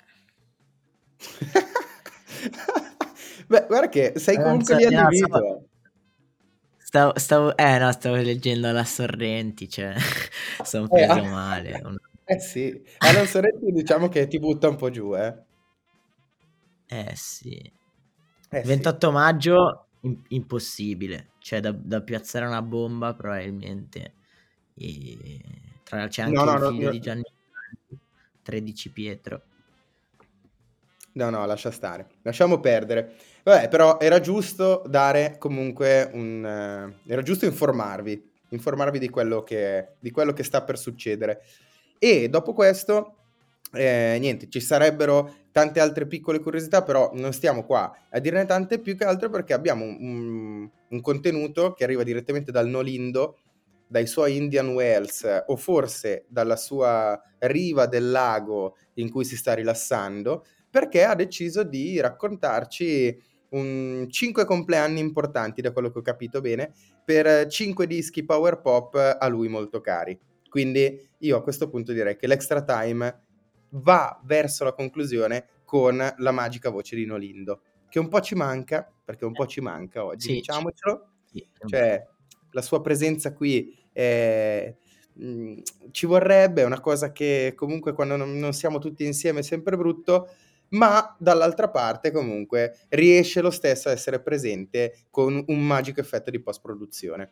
Beh, 3.49 3.65
guarda 3.67 3.89
che 3.89 4.13
sei 4.17 4.37
comunque 4.37 4.77
lì 4.77 4.85
allibito. 4.85 5.69
Stavo, 6.87 7.19
stavo, 7.19 7.57
eh 7.57 7.79
no, 7.79 7.91
stavo 7.93 8.17
leggendo 8.17 8.71
la 8.73 8.85
Sorrenti, 8.85 9.69
cioè, 9.69 9.95
sono 10.63 10.89
Eh, 10.91 11.05
preso 11.05 11.25
ah. 11.25 11.25
male. 11.25 11.81
Eh 12.29 12.41
sì, 12.41 12.83
Alan 12.99 13.27
Sorrenti 13.29 13.71
diciamo 13.71 14.09
che 14.09 14.27
ti 14.27 14.39
butta 14.41 14.69
un 14.69 14.77
po' 14.77 14.91
giù, 14.91 15.15
eh. 15.15 15.45
Eh 16.89 17.13
sì. 17.17 17.73
Eh 18.51 18.65
sì. 18.65 18.69
28 18.69 19.11
maggio, 19.11 19.89
im- 20.01 20.23
impossibile. 20.29 21.35
Cioè, 21.39 21.61
da, 21.61 21.73
da 21.73 22.03
piazzare 22.03 22.47
una 22.47 22.63
bomba, 22.63 23.15
probabilmente. 23.15 24.15
E... 24.75 25.41
Tra 25.83 25.99
l'altro 25.99 26.15
c'è 26.15 26.23
anche 26.23 26.35
No, 26.35 26.45
no, 26.45 26.53
il 26.55 26.61
figlio 26.61 26.87
no. 26.87 26.91
di 26.91 27.01
Gianni 27.01 27.23
13 28.43 28.93
Pietro. 28.93 29.43
No, 31.15 31.31
no, 31.31 31.45
lascia 31.47 31.71
stare. 31.71 32.09
Lasciamo 32.23 32.61
perdere. 32.61 33.17
Vabbè, 33.47 33.69
però 33.69 33.99
era 34.01 34.19
giusto 34.19 34.83
dare 34.89 35.37
comunque 35.39 36.11
un... 36.13 36.45
eh, 36.45 37.13
era 37.13 37.23
giusto 37.23 37.45
informarvi, 37.45 38.21
informarvi 38.49 38.99
di 38.99 39.09
quello 39.09 39.45
che, 39.45 39.95
di 40.01 40.11
quello 40.11 40.33
che 40.33 40.43
sta 40.43 40.65
per 40.65 40.77
succedere. 40.77 41.43
E 41.97 42.29
dopo 42.29 42.53
questo, 42.53 43.19
eh, 43.73 44.17
niente, 44.19 44.49
ci 44.49 44.59
sarebbero 44.59 45.33
tante 45.53 45.79
altre 45.79 46.09
piccole 46.09 46.41
curiosità, 46.41 46.83
però 46.83 47.13
non 47.15 47.33
stiamo 47.33 47.65
qua 47.65 47.93
a 48.11 48.19
dirne 48.19 48.47
tante, 48.47 48.81
più 48.81 48.97
che 48.97 49.05
altro 49.05 49.31
perché 49.31 49.53
abbiamo 49.53 49.85
un, 49.85 49.97
un- 50.01 50.71
un 50.89 51.01
contenuto 51.01 51.73
che 51.73 51.85
arriva 51.85 52.03
direttamente 52.03 52.51
dal 52.51 52.67
Nolindo, 52.67 53.39
dai 53.87 54.09
suoi 54.09 54.37
Indian 54.37 54.71
Wells, 54.71 55.25
o 55.47 55.55
forse 55.57 56.25
dalla 56.29 56.57
sua 56.57 57.21
riva 57.39 57.87
del 57.87 58.11
lago 58.11 58.77
in 58.95 59.09
cui 59.09 59.25
si 59.25 59.37
sta 59.37 59.55
rilassando, 59.55 60.45
perché 60.69 61.05
ha 61.05 61.15
deciso 61.15 61.63
di 61.63 62.01
raccontarci 62.01 63.17
un 63.51 64.07
5 64.11 64.45
compleanni 64.45 65.01
importanti, 65.01 65.61
da 65.61 65.73
quello 65.73 65.91
che 65.91 65.99
ho 65.99 66.03
capito 66.03 66.41
bene, 66.41 66.73
per 67.05 67.47
5 67.47 67.87
dischi 67.87 68.25
power 68.25 68.61
pop 68.61 68.95
a 68.95 69.27
lui 69.29 69.49
molto 69.49 69.81
cari. 69.81 70.19
Quindi 70.49 70.99
io 71.19 71.37
a 71.37 71.43
questo 71.43 71.69
punto 71.69 71.93
direi 71.93 72.17
che 72.17 72.27
l'extra 72.27 72.63
time 72.65 73.23
va 73.71 74.21
verso 74.25 74.65
la 74.65 74.73
conclusione 74.73 75.47
con 75.65 75.97
la 76.17 76.31
magica 76.31 76.71
voce 76.71 76.97
di 76.97 77.05
Nolindo, 77.05 77.61
che 77.89 77.99
un 77.99 78.09
po' 78.09 78.21
ci 78.21 78.35
manca, 78.35 78.89
perché 79.05 79.25
un 79.25 79.33
po' 79.33 79.47
ci 79.47 79.61
manca 79.61 80.05
oggi, 80.05 80.29
Sì, 80.29 80.35
diciamocelo. 80.35 81.11
Sì, 81.25 81.47
Cioè, 81.65 82.07
la 82.53 82.63
sua 82.63 82.81
presenza 82.81 83.33
qui 83.33 83.75
è- 83.93 84.75
mh, 85.15 85.61
ci 85.91 86.07
vorrebbe, 86.07 86.63
è 86.63 86.65
una 86.65 86.81
cosa 86.81 87.13
che 87.13 87.53
comunque 87.57 87.93
quando 87.93 88.17
non 88.17 88.53
siamo 88.53 88.79
tutti 88.79 89.05
insieme 89.05 89.41
è 89.41 89.43
sempre 89.43 89.77
brutto, 89.77 90.29
ma 90.71 91.15
dall'altra 91.19 91.69
parte 91.69 92.11
comunque 92.11 92.79
riesce 92.91 93.41
lo 93.41 93.51
stesso 93.51 93.89
a 93.89 93.93
essere 93.93 94.21
presente 94.21 95.05
con 95.11 95.43
un 95.47 95.67
magico 95.67 96.01
effetto 96.01 96.31
di 96.31 96.41
post-produzione. 96.41 97.31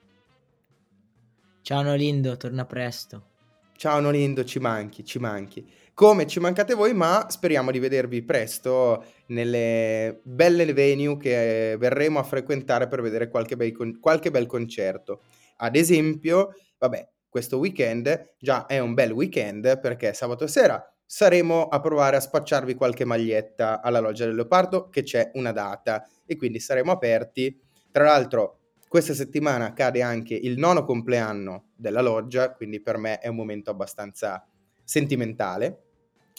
Ciao 1.63 1.83
Nolindo, 1.83 2.37
torna 2.37 2.67
presto. 2.67 3.33
Ciao 3.77 3.99
Nolindo, 3.99 4.45
ci 4.45 4.59
manchi, 4.59 5.05
ci 5.05 5.19
manchi. 5.19 5.67
come 5.95 6.27
ci 6.27 6.41
mancate 6.41 6.75
voi, 6.75 6.93
ma 6.93 7.27
speriamo 7.29 7.71
di 7.71 7.79
vedervi 7.79 8.23
presto 8.23 9.05
nelle 9.27 10.21
belle 10.25 10.73
venue 10.73 11.17
che 11.17 11.77
verremo 11.79 12.19
a 12.19 12.25
frequentare 12.25 12.89
per 12.89 13.01
vedere 13.01 13.29
qualche 13.29 13.57
bel, 13.57 13.73
con- 13.73 13.99
qualche 14.01 14.31
bel 14.31 14.47
concerto. 14.47 15.23
Ad 15.57 15.77
esempio, 15.77 16.55
vabbè, 16.79 17.09
questo 17.29 17.59
weekend 17.59 18.35
già 18.39 18.67
è 18.67 18.79
un 18.79 18.95
bel 18.95 19.13
weekend 19.13 19.81
perché 19.81 20.13
sabato 20.15 20.47
sera 20.47 20.94
saremo 21.07 21.69
a 21.69 21.81
provare 21.81 22.17
a 22.17 22.21
spacciarvi 22.21 22.75
qualche 22.75 23.05
maglietta 23.05 23.81
alla 23.81 24.01
Loggia 24.01 24.25
del 24.25 24.35
Leopardo 24.35 24.89
che 24.89 25.03
c'è 25.03 25.31
una 25.35 25.53
data 25.53 26.09
e 26.27 26.37
quindi 26.37 26.61
saremo 26.61 26.93
aperti. 26.93 27.61
Tra 27.91 28.05
l'altro 28.05 28.59
questa 28.89 29.15
settimana 29.15 29.73
cade 29.73 30.03
anche 30.03 30.35
il 30.35 30.57
nono 30.57 30.85
compleanno 30.85 31.71
della 31.75 32.01
loggia, 32.01 32.53
quindi 32.53 32.81
per 32.81 32.97
me 32.97 33.19
è 33.19 33.27
un 33.29 33.35
momento 33.37 33.71
abbastanza 33.71 34.47
sentimentale, 34.85 35.83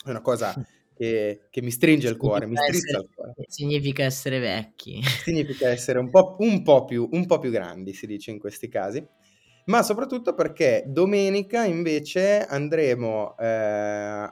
è 0.04 0.08
una 0.08 0.22
cosa 0.22 0.54
che, 0.96 1.48
che 1.50 1.60
mi 1.62 1.70
stringe 1.70 2.08
il 2.08 2.16
cuore, 2.16 2.46
mi 2.46 2.56
Significa 2.56 2.78
strizza 2.78 2.98
essere- 2.98 3.02
il 3.08 3.14
cuore. 3.14 3.34
Significa 3.48 4.04
essere 4.04 4.38
vecchi. 4.38 5.02
Significa 5.02 5.68
essere 5.68 5.98
un 5.98 6.08
po', 6.08 6.36
un 6.38 6.62
po' 6.62 6.84
più, 6.86 7.06
un 7.12 7.26
po' 7.26 7.38
più 7.38 7.50
grandi, 7.50 7.92
si 7.92 8.06
dice 8.06 8.30
in 8.30 8.38
questi 8.38 8.68
casi. 8.68 9.06
Ma 9.68 9.82
soprattutto 9.82 10.32
perché 10.34 10.84
domenica 10.86 11.64
invece 11.64 12.44
andremo 12.46 13.36
eh, 13.36 13.44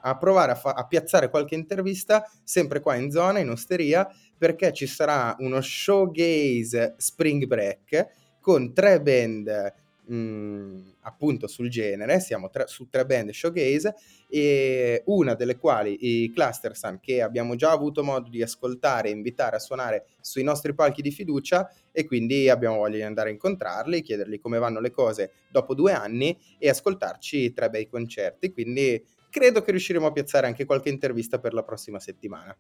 a 0.00 0.16
provare 0.16 0.52
a, 0.52 0.54
fa- 0.54 0.74
a 0.74 0.86
piazzare 0.86 1.28
qualche 1.28 1.56
intervista 1.56 2.24
sempre 2.44 2.78
qua 2.78 2.94
in 2.94 3.10
zona, 3.10 3.40
in 3.40 3.50
osteria, 3.50 4.08
perché 4.38 4.72
ci 4.72 4.86
sarà 4.86 5.34
uno 5.40 5.60
showgaze 5.60 6.94
Spring 6.98 7.46
Break 7.46 8.06
con 8.40 8.72
tre 8.72 9.00
band 9.00 9.72
mh, 10.06 10.93
appunto 11.04 11.46
sul 11.46 11.68
genere, 11.68 12.20
siamo 12.20 12.50
tre- 12.50 12.66
su 12.66 12.88
tre 12.88 13.04
band 13.06 13.30
showgaze 13.30 13.94
e 14.28 15.02
una 15.06 15.34
delle 15.34 15.56
quali 15.56 16.24
i 16.24 16.32
Cluster 16.32 16.76
Sun 16.76 16.98
che 17.00 17.22
abbiamo 17.22 17.54
già 17.54 17.70
avuto 17.70 18.02
modo 18.02 18.28
di 18.28 18.42
ascoltare 18.42 19.08
e 19.08 19.12
invitare 19.12 19.56
a 19.56 19.60
suonare 19.60 20.06
sui 20.20 20.42
nostri 20.42 20.74
palchi 20.74 21.02
di 21.02 21.10
fiducia 21.10 21.70
e 21.92 22.04
quindi 22.04 22.48
abbiamo 22.48 22.76
voglia 22.76 22.96
di 22.96 23.02
andare 23.02 23.28
a 23.28 23.32
incontrarli, 23.32 24.02
chiedergli 24.02 24.40
come 24.40 24.58
vanno 24.58 24.80
le 24.80 24.90
cose 24.90 25.32
dopo 25.50 25.74
due 25.74 25.92
anni 25.92 26.36
e 26.58 26.68
ascoltarci 26.68 27.52
tre 27.52 27.70
bei 27.70 27.86
concerti, 27.86 28.52
quindi 28.52 29.02
credo 29.30 29.62
che 29.62 29.70
riusciremo 29.70 30.06
a 30.06 30.12
piazzare 30.12 30.46
anche 30.46 30.64
qualche 30.64 30.88
intervista 30.88 31.38
per 31.38 31.54
la 31.54 31.62
prossima 31.62 32.00
settimana. 32.00 32.56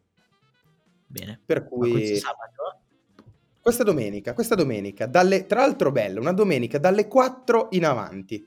Bene. 1.06 1.40
Per 1.44 1.64
cui 1.64 2.16
sabato? 2.16 2.83
Questa 3.64 3.82
domenica, 3.82 4.34
questa 4.34 4.54
domenica, 4.54 5.06
dalle, 5.06 5.46
tra 5.46 5.60
l'altro 5.60 5.90
bella, 5.90 6.20
una 6.20 6.34
domenica 6.34 6.76
dalle 6.76 7.08
4 7.08 7.68
in 7.70 7.86
avanti. 7.86 8.46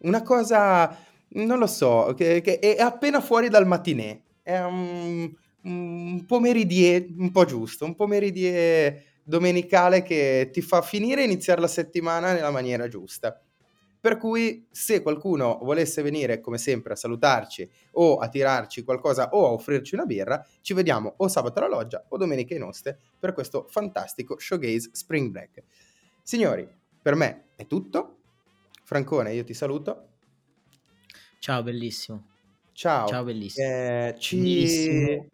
Una 0.00 0.20
cosa, 0.22 0.98
non 1.34 1.60
lo 1.60 1.66
so, 1.68 2.12
che, 2.16 2.40
che 2.40 2.58
è 2.58 2.80
appena 2.80 3.20
fuori 3.20 3.48
dal 3.48 3.68
matinè. 3.68 4.20
È 4.42 4.58
un, 4.58 5.32
un 5.62 6.24
pomeridie 6.26 7.14
un 7.18 7.30
po' 7.30 7.44
giusto, 7.44 7.84
un 7.84 7.94
pomeridie 7.94 9.20
domenicale 9.22 10.02
che 10.02 10.50
ti 10.52 10.60
fa 10.60 10.82
finire 10.82 11.20
e 11.20 11.26
iniziare 11.26 11.60
la 11.60 11.68
settimana 11.68 12.32
nella 12.32 12.50
maniera 12.50 12.88
giusta. 12.88 13.40
Per 14.08 14.16
cui 14.16 14.66
se 14.70 15.02
qualcuno 15.02 15.58
volesse 15.60 16.00
venire 16.00 16.40
come 16.40 16.56
sempre 16.56 16.94
a 16.94 16.96
salutarci 16.96 17.70
o 17.92 18.16
a 18.16 18.30
tirarci 18.30 18.82
qualcosa 18.82 19.28
o 19.32 19.44
a 19.44 19.50
offrirci 19.50 19.94
una 19.96 20.06
birra, 20.06 20.42
ci 20.62 20.72
vediamo 20.72 21.12
o 21.18 21.28
sabato 21.28 21.58
alla 21.58 21.68
loggia 21.68 22.06
o 22.08 22.16
domenica 22.16 22.54
in 22.54 22.62
oste 22.62 22.98
per 23.18 23.34
questo 23.34 23.66
fantastico 23.68 24.38
showgaze 24.38 24.88
Spring 24.94 25.30
Break. 25.30 25.62
Signori, 26.22 26.66
per 27.02 27.16
me 27.16 27.48
è 27.54 27.66
tutto. 27.66 28.20
Francone, 28.82 29.34
io 29.34 29.44
ti 29.44 29.52
saluto. 29.52 30.08
Ciao, 31.38 31.62
bellissimo. 31.62 32.28
Ciao. 32.72 33.08
Ciao, 33.08 33.24
bellissimo. 33.24 33.66
Eh, 33.66 34.14
ci... 34.18 34.38
Bellissimo. 34.38 35.26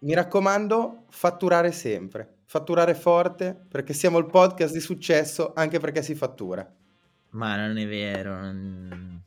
Mi 0.00 0.12
raccomando, 0.12 1.04
fatturare 1.08 1.72
sempre, 1.72 2.40
fatturare 2.44 2.94
forte, 2.94 3.58
perché 3.66 3.94
siamo 3.94 4.18
il 4.18 4.26
podcast 4.26 4.74
di 4.74 4.80
successo 4.80 5.54
anche 5.54 5.78
perché 5.78 6.02
si 6.02 6.14
fattura. 6.14 6.70
Ma 7.32 7.56
non 7.56 7.76
è 7.78 7.86
vero. 7.86 8.34
Non, 8.40 9.22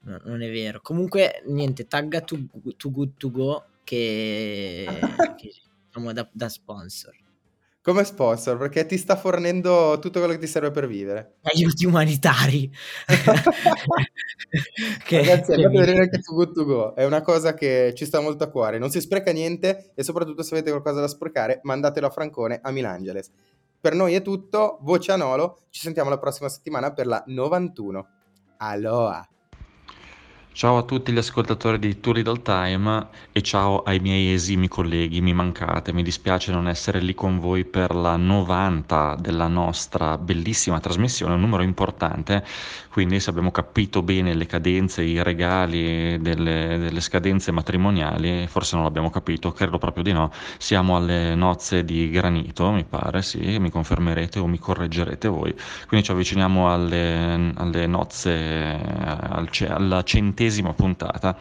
no- 0.00 0.20
non 0.24 0.42
è 0.42 0.50
vero. 0.50 0.80
Comunque, 0.80 1.42
niente, 1.46 1.86
tagga 1.86 2.20
to, 2.20 2.38
to 2.76 2.90
Good 2.90 3.16
To 3.16 3.30
Go 3.30 3.64
che, 3.84 4.86
che 5.36 5.52
siamo 5.90 6.12
da, 6.12 6.28
da 6.32 6.48
sponsor. 6.48 7.12
Come 7.82 8.04
sponsor, 8.04 8.56
perché 8.56 8.86
ti 8.86 8.96
sta 8.96 9.14
fornendo 9.14 9.98
tutto 10.00 10.18
quello 10.18 10.32
che 10.32 10.38
ti 10.40 10.46
serve 10.46 10.70
per 10.70 10.86
vivere. 10.86 11.34
Aiuti 11.42 11.84
umanitari. 11.84 12.70
Che- 15.04 15.18
Ragazzi, 15.18 15.52
andate 15.52 15.66
a 15.66 15.68
vi- 15.68 15.76
vedere 15.78 15.98
anche 16.00 16.22
su 16.22 16.32
Good 16.34 16.52
To 16.54 16.64
Go, 16.64 16.94
è 16.94 17.04
una 17.04 17.20
cosa 17.20 17.52
che 17.54 17.92
ci 17.94 18.06
sta 18.06 18.20
molto 18.20 18.44
a 18.44 18.48
cuore. 18.50 18.78
Non 18.78 18.88
si 18.90 19.00
spreca 19.00 19.32
niente 19.32 19.90
e 19.94 20.02
soprattutto 20.02 20.42
se 20.42 20.54
avete 20.54 20.70
qualcosa 20.70 21.00
da 21.00 21.08
sprecare, 21.08 21.60
mandatelo 21.62 22.06
a 22.06 22.10
Francone 22.10 22.60
a 22.62 22.70
Milangeles. 22.70 23.30
Per 23.84 23.92
noi 23.92 24.14
è 24.14 24.22
tutto, 24.22 24.78
voce 24.80 25.12
a 25.12 25.16
Nolo, 25.16 25.58
ci 25.68 25.82
sentiamo 25.82 26.08
la 26.08 26.16
prossima 26.16 26.48
settimana 26.48 26.94
per 26.94 27.06
la 27.06 27.22
91. 27.26 28.06
Aloha! 28.56 29.28
Ciao 30.52 30.78
a 30.78 30.84
tutti 30.84 31.12
gli 31.12 31.18
ascoltatori 31.18 31.78
di 31.78 32.00
Too 32.00 32.12
Little 32.14 32.40
Time 32.40 33.08
e 33.32 33.42
ciao 33.42 33.82
ai 33.82 33.98
miei 33.98 34.32
esimi 34.32 34.68
colleghi, 34.68 35.20
mi 35.20 35.34
mancate, 35.34 35.92
mi 35.92 36.02
dispiace 36.02 36.52
non 36.52 36.68
essere 36.68 37.00
lì 37.00 37.12
con 37.12 37.38
voi 37.40 37.66
per 37.66 37.94
la 37.94 38.16
90 38.16 39.16
della 39.18 39.48
nostra 39.48 40.16
bellissima 40.16 40.80
trasmissione, 40.80 41.34
un 41.34 41.40
numero 41.40 41.62
importante, 41.62 42.42
quindi 42.94 43.18
se 43.18 43.30
abbiamo 43.30 43.50
capito 43.50 44.02
bene 44.02 44.34
le 44.34 44.46
cadenze, 44.46 45.02
i 45.02 45.20
regali 45.20 46.16
delle, 46.20 46.78
delle 46.78 47.00
scadenze 47.00 47.50
matrimoniali, 47.50 48.46
forse 48.46 48.76
non 48.76 48.84
l'abbiamo 48.84 49.10
capito, 49.10 49.50
credo 49.50 49.78
proprio 49.78 50.04
di 50.04 50.12
no, 50.12 50.30
siamo 50.58 50.94
alle 50.94 51.34
nozze 51.34 51.84
di 51.84 52.08
granito, 52.08 52.70
mi 52.70 52.84
pare, 52.84 53.22
sì, 53.22 53.58
mi 53.58 53.68
confermerete 53.68 54.38
o 54.38 54.46
mi 54.46 54.60
correggerete 54.60 55.26
voi, 55.26 55.52
quindi 55.88 56.06
ci 56.06 56.12
avviciniamo 56.12 56.72
alle, 56.72 57.52
alle 57.56 57.88
nozze, 57.88 58.30
al 59.02 59.48
alla 59.66 60.04
centesima 60.04 60.72
puntata, 60.72 61.36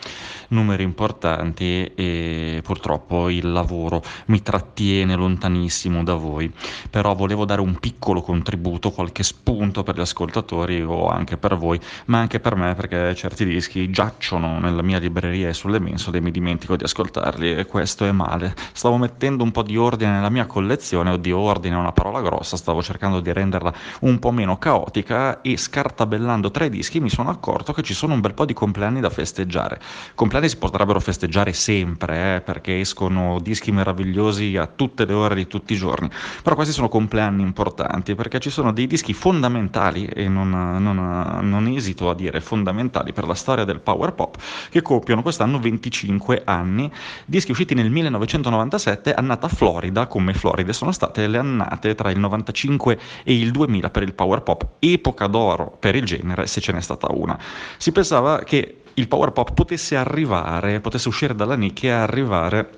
numeri 0.48 0.82
importanti 0.82 1.86
e 1.94 2.62
purtroppo 2.64 3.30
il 3.30 3.52
lavoro 3.52 4.02
mi 4.28 4.42
trattiene 4.42 5.14
lontanissimo 5.14 6.04
da 6.04 6.16
voi, 6.16 6.52
però 6.90 7.14
volevo 7.14 7.46
dare 7.46 7.62
un 7.62 7.78
piccolo 7.78 8.24
contributo, 8.24 8.90
qualche 8.90 9.22
spunto 9.22 9.84
per 9.84 9.98
gli 9.98 10.02
ascoltatori 10.02 10.82
o 10.82 11.10
anche 11.10 11.38
per 11.43 11.43
voi, 11.56 11.80
ma 12.06 12.20
anche 12.20 12.40
per 12.40 12.56
me 12.56 12.74
perché 12.76 13.14
certi 13.16 13.46
dischi 13.46 13.90
giacciono 13.90 14.60
nella 14.60 14.82
mia 14.82 15.00
libreria 15.00 15.50
e 15.50 15.54
sulle 15.54 15.80
mensole 15.80 16.18
e 16.18 16.22
mi 16.22 16.32
dimentico 16.32 16.76
di 16.76 16.84
ascoltarli 16.84 17.56
e 17.56 17.66
questo 17.66 18.06
è 18.06 18.12
male. 18.12 18.54
Stavo 18.72 18.98
mettendo 18.98 19.44
un 19.44 19.52
po' 19.52 19.64
di 19.64 19.78
ordine 19.78 20.12
nella 20.12 20.30
mia 20.30 20.46
collezione, 20.46 21.12
oddio 21.12 21.38
ordine 21.38 21.76
è 21.76 21.80
una 21.80 21.92
parola 21.92 22.22
grossa, 22.22 22.58
stavo 22.58 22.82
cercando 22.82 23.20
di 23.20 23.32
renderla 23.32 23.74
un 24.02 24.20
po' 24.20 24.32
meno 24.32 24.58
caotica 24.58 25.42
e 25.42 25.58
scartabellando 25.58 26.52
tre 26.52 26.70
dischi 26.70 27.00
mi 27.00 27.10
sono 27.10 27.30
accorto 27.30 27.74
che 27.74 27.82
ci 27.82 27.94
sono 27.94 28.14
un 28.14 28.22
bel 28.22 28.34
po' 28.34 28.46
di 28.46 28.54
compleanni 28.54 29.00
da 29.02 29.10
festeggiare. 29.10 29.80
Compleanni 30.16 30.50
si 30.50 30.58
potrebbero 30.58 31.00
festeggiare 31.00 31.54
sempre, 31.54 32.36
eh, 32.36 32.42
perché 32.42 32.80
escono 32.80 33.40
dischi 33.42 33.72
meravigliosi 33.72 34.58
a 34.58 34.68
tutte 34.68 35.06
le 35.06 35.14
ore 35.14 35.36
di 35.36 35.48
tutti 35.48 35.74
i 35.74 35.78
giorni, 35.78 36.10
però 36.42 36.56
questi 36.56 36.74
sono 36.74 36.90
compleanni 36.90 37.42
importanti 37.42 38.16
perché 38.16 38.40
ci 38.40 38.50
sono 38.50 38.72
dei 38.72 38.88
dischi 38.88 39.14
fondamentali 39.14 40.06
e 40.06 40.28
non, 40.28 40.50
non- 40.50 41.33
non 41.42 41.68
esito 41.68 42.10
a 42.10 42.16
dire 42.16 42.42
fondamentali 42.42 43.14
per 43.14 43.26
la 43.26 43.34
storia 43.34 43.64
del 43.64 43.80
power 43.80 44.14
pop 44.14 44.38
che 44.70 44.82
compiono 44.82 45.22
quest'anno 45.22 45.60
25 45.60 46.42
anni, 46.46 46.92
dischi 47.26 47.52
usciti 47.52 47.74
nel 47.74 47.90
1997, 47.90 49.14
annata 49.14 49.48
Florida, 49.48 50.08
come 50.08 50.34
Floride 50.34 50.74
sono 50.74 50.92
state 50.92 51.28
le 51.28 51.38
annate 51.38 51.96
tra 51.96 52.12
il 52.12 52.20
95 52.20 53.00
e 53.24 53.38
il 53.38 53.52
2000 53.52 53.90
per 53.90 54.04
il 54.04 54.14
power 54.14 54.42
pop, 54.42 54.68
epoca 54.80 55.28
d'oro 55.28 55.76
per 55.80 55.96
il 55.96 56.06
genere 56.06 56.48
se 56.48 56.62
ce 56.62 56.72
n'è 56.72 56.82
stata 56.82 57.08
una. 57.12 57.38
Si 57.78 57.92
pensava 57.92 58.40
che 58.40 58.78
il 58.96 59.08
power 59.08 59.32
pop 59.32 59.54
potesse 59.54 59.96
arrivare, 59.96 60.80
potesse 60.80 61.08
uscire 61.08 61.34
dalla 61.34 61.56
nicchia 61.56 61.90
e 61.90 62.02
arrivare 62.02 62.70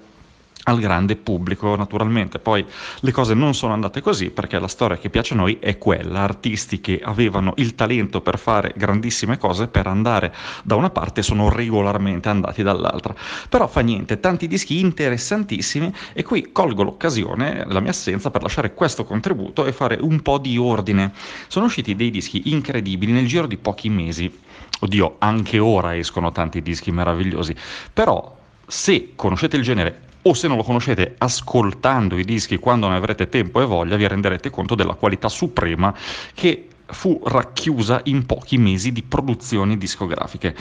al 0.65 0.79
grande 0.79 1.15
pubblico 1.15 1.75
naturalmente. 1.75 2.39
Poi 2.39 2.65
le 2.99 3.11
cose 3.11 3.33
non 3.33 3.53
sono 3.53 3.73
andate 3.73 4.01
così 4.01 4.29
perché 4.29 4.59
la 4.59 4.67
storia 4.67 4.97
che 4.97 5.09
piace 5.09 5.33
a 5.33 5.37
noi 5.37 5.57
è 5.59 5.77
quella, 5.77 6.21
artisti 6.21 6.81
che 6.81 7.01
avevano 7.03 7.53
il 7.57 7.75
talento 7.75 8.21
per 8.21 8.37
fare 8.37 8.73
grandissime 8.75 9.37
cose, 9.37 9.67
per 9.67 9.87
andare 9.87 10.33
da 10.63 10.75
una 10.75 10.89
parte 10.89 11.23
sono 11.23 11.49
regolarmente 11.49 12.29
andati 12.29 12.63
dall'altra. 12.63 13.15
Però 13.49 13.67
fa 13.67 13.81
niente, 13.81 14.19
tanti 14.19 14.47
dischi 14.47 14.79
interessantissimi 14.79 15.93
e 16.13 16.23
qui 16.23 16.51
colgo 16.51 16.83
l'occasione, 16.83 17.65
la 17.67 17.79
mia 17.79 17.91
assenza 17.91 18.31
per 18.31 18.41
lasciare 18.41 18.73
questo 18.73 19.03
contributo 19.05 19.65
e 19.65 19.71
fare 19.71 19.97
un 19.99 20.21
po' 20.21 20.37
di 20.37 20.57
ordine. 20.57 21.11
Sono 21.47 21.65
usciti 21.65 21.95
dei 21.95 22.09
dischi 22.09 22.51
incredibili 22.51 23.11
nel 23.11 23.27
giro 23.27 23.47
di 23.47 23.57
pochi 23.57 23.89
mesi. 23.89 24.31
Oddio, 24.79 25.15
anche 25.19 25.59
ora 25.59 25.95
escono 25.95 26.31
tanti 26.31 26.61
dischi 26.61 26.91
meravigliosi, 26.91 27.55
però 27.93 28.35
se 28.67 29.13
conoscete 29.15 29.55
il 29.55 29.63
genere 29.63 30.01
o 30.27 30.33
se 30.33 30.47
non 30.47 30.57
lo 30.57 30.63
conoscete 30.63 31.15
ascoltando 31.19 32.17
i 32.17 32.23
dischi 32.23 32.57
quando 32.57 32.87
ne 32.87 32.95
avrete 32.95 33.29
tempo 33.29 33.61
e 33.61 33.65
voglia, 33.65 33.95
vi 33.95 34.07
renderete 34.07 34.49
conto 34.49 34.73
della 34.73 34.95
qualità 34.95 35.29
suprema 35.29 35.93
che 36.33 36.69
fu 36.87 37.21
racchiusa 37.25 38.01
in 38.05 38.25
pochi 38.25 38.57
mesi 38.57 38.91
di 38.91 39.03
produzioni 39.03 39.77
discografiche. 39.77 40.55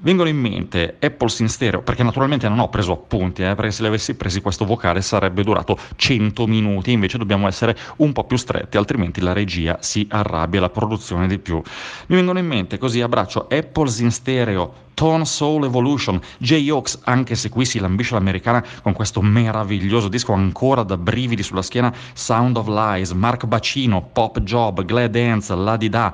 Vengono 0.00 0.28
in 0.28 0.36
mente 0.36 0.96
Apples 1.00 1.40
in 1.40 1.48
stereo, 1.48 1.82
perché 1.82 2.02
naturalmente 2.02 2.48
non 2.48 2.58
ho 2.58 2.68
preso 2.68 2.92
appunti, 2.92 3.42
eh, 3.42 3.54
perché 3.54 3.70
se 3.70 3.82
li 3.82 3.88
avessi 3.88 4.14
presi 4.14 4.40
questo 4.40 4.64
vocale 4.64 5.00
sarebbe 5.02 5.42
durato 5.42 5.78
100 5.96 6.46
minuti, 6.46 6.92
invece 6.92 7.18
dobbiamo 7.18 7.48
essere 7.48 7.76
un 7.96 8.12
po' 8.12 8.24
più 8.24 8.36
stretti, 8.36 8.76
altrimenti 8.76 9.20
la 9.20 9.32
regia 9.32 9.78
si 9.80 10.06
arrabbia, 10.10 10.60
la 10.60 10.70
produzione 10.70 11.26
di 11.26 11.38
più. 11.38 11.60
Mi 12.06 12.16
vengono 12.16 12.38
in 12.38 12.46
mente 12.46 12.78
così 12.78 13.00
a 13.00 13.08
braccio 13.08 13.48
Apples 13.50 13.98
in 14.00 14.10
stereo, 14.10 14.86
Tone 14.94 15.24
Soul 15.24 15.64
Evolution, 15.64 16.20
J-Ox, 16.38 17.00
anche 17.04 17.36
se 17.36 17.48
qui 17.48 17.64
si 17.64 17.78
lambisce 17.78 18.14
l'americana 18.14 18.64
con 18.82 18.92
questo 18.92 19.20
meraviglioso 19.22 20.08
disco 20.08 20.32
ancora 20.32 20.82
da 20.82 20.96
brividi 20.96 21.42
sulla 21.42 21.62
schiena, 21.62 21.94
Sound 22.14 22.56
of 22.56 22.66
Lies, 22.66 23.12
Mark 23.12 23.46
Bacino, 23.46 24.02
Pop 24.12 24.40
Job, 24.40 24.84
Glad 24.84 25.10
Dance, 25.10 25.54
La 25.54 25.76
Di 25.76 25.88
Da, 25.88 26.12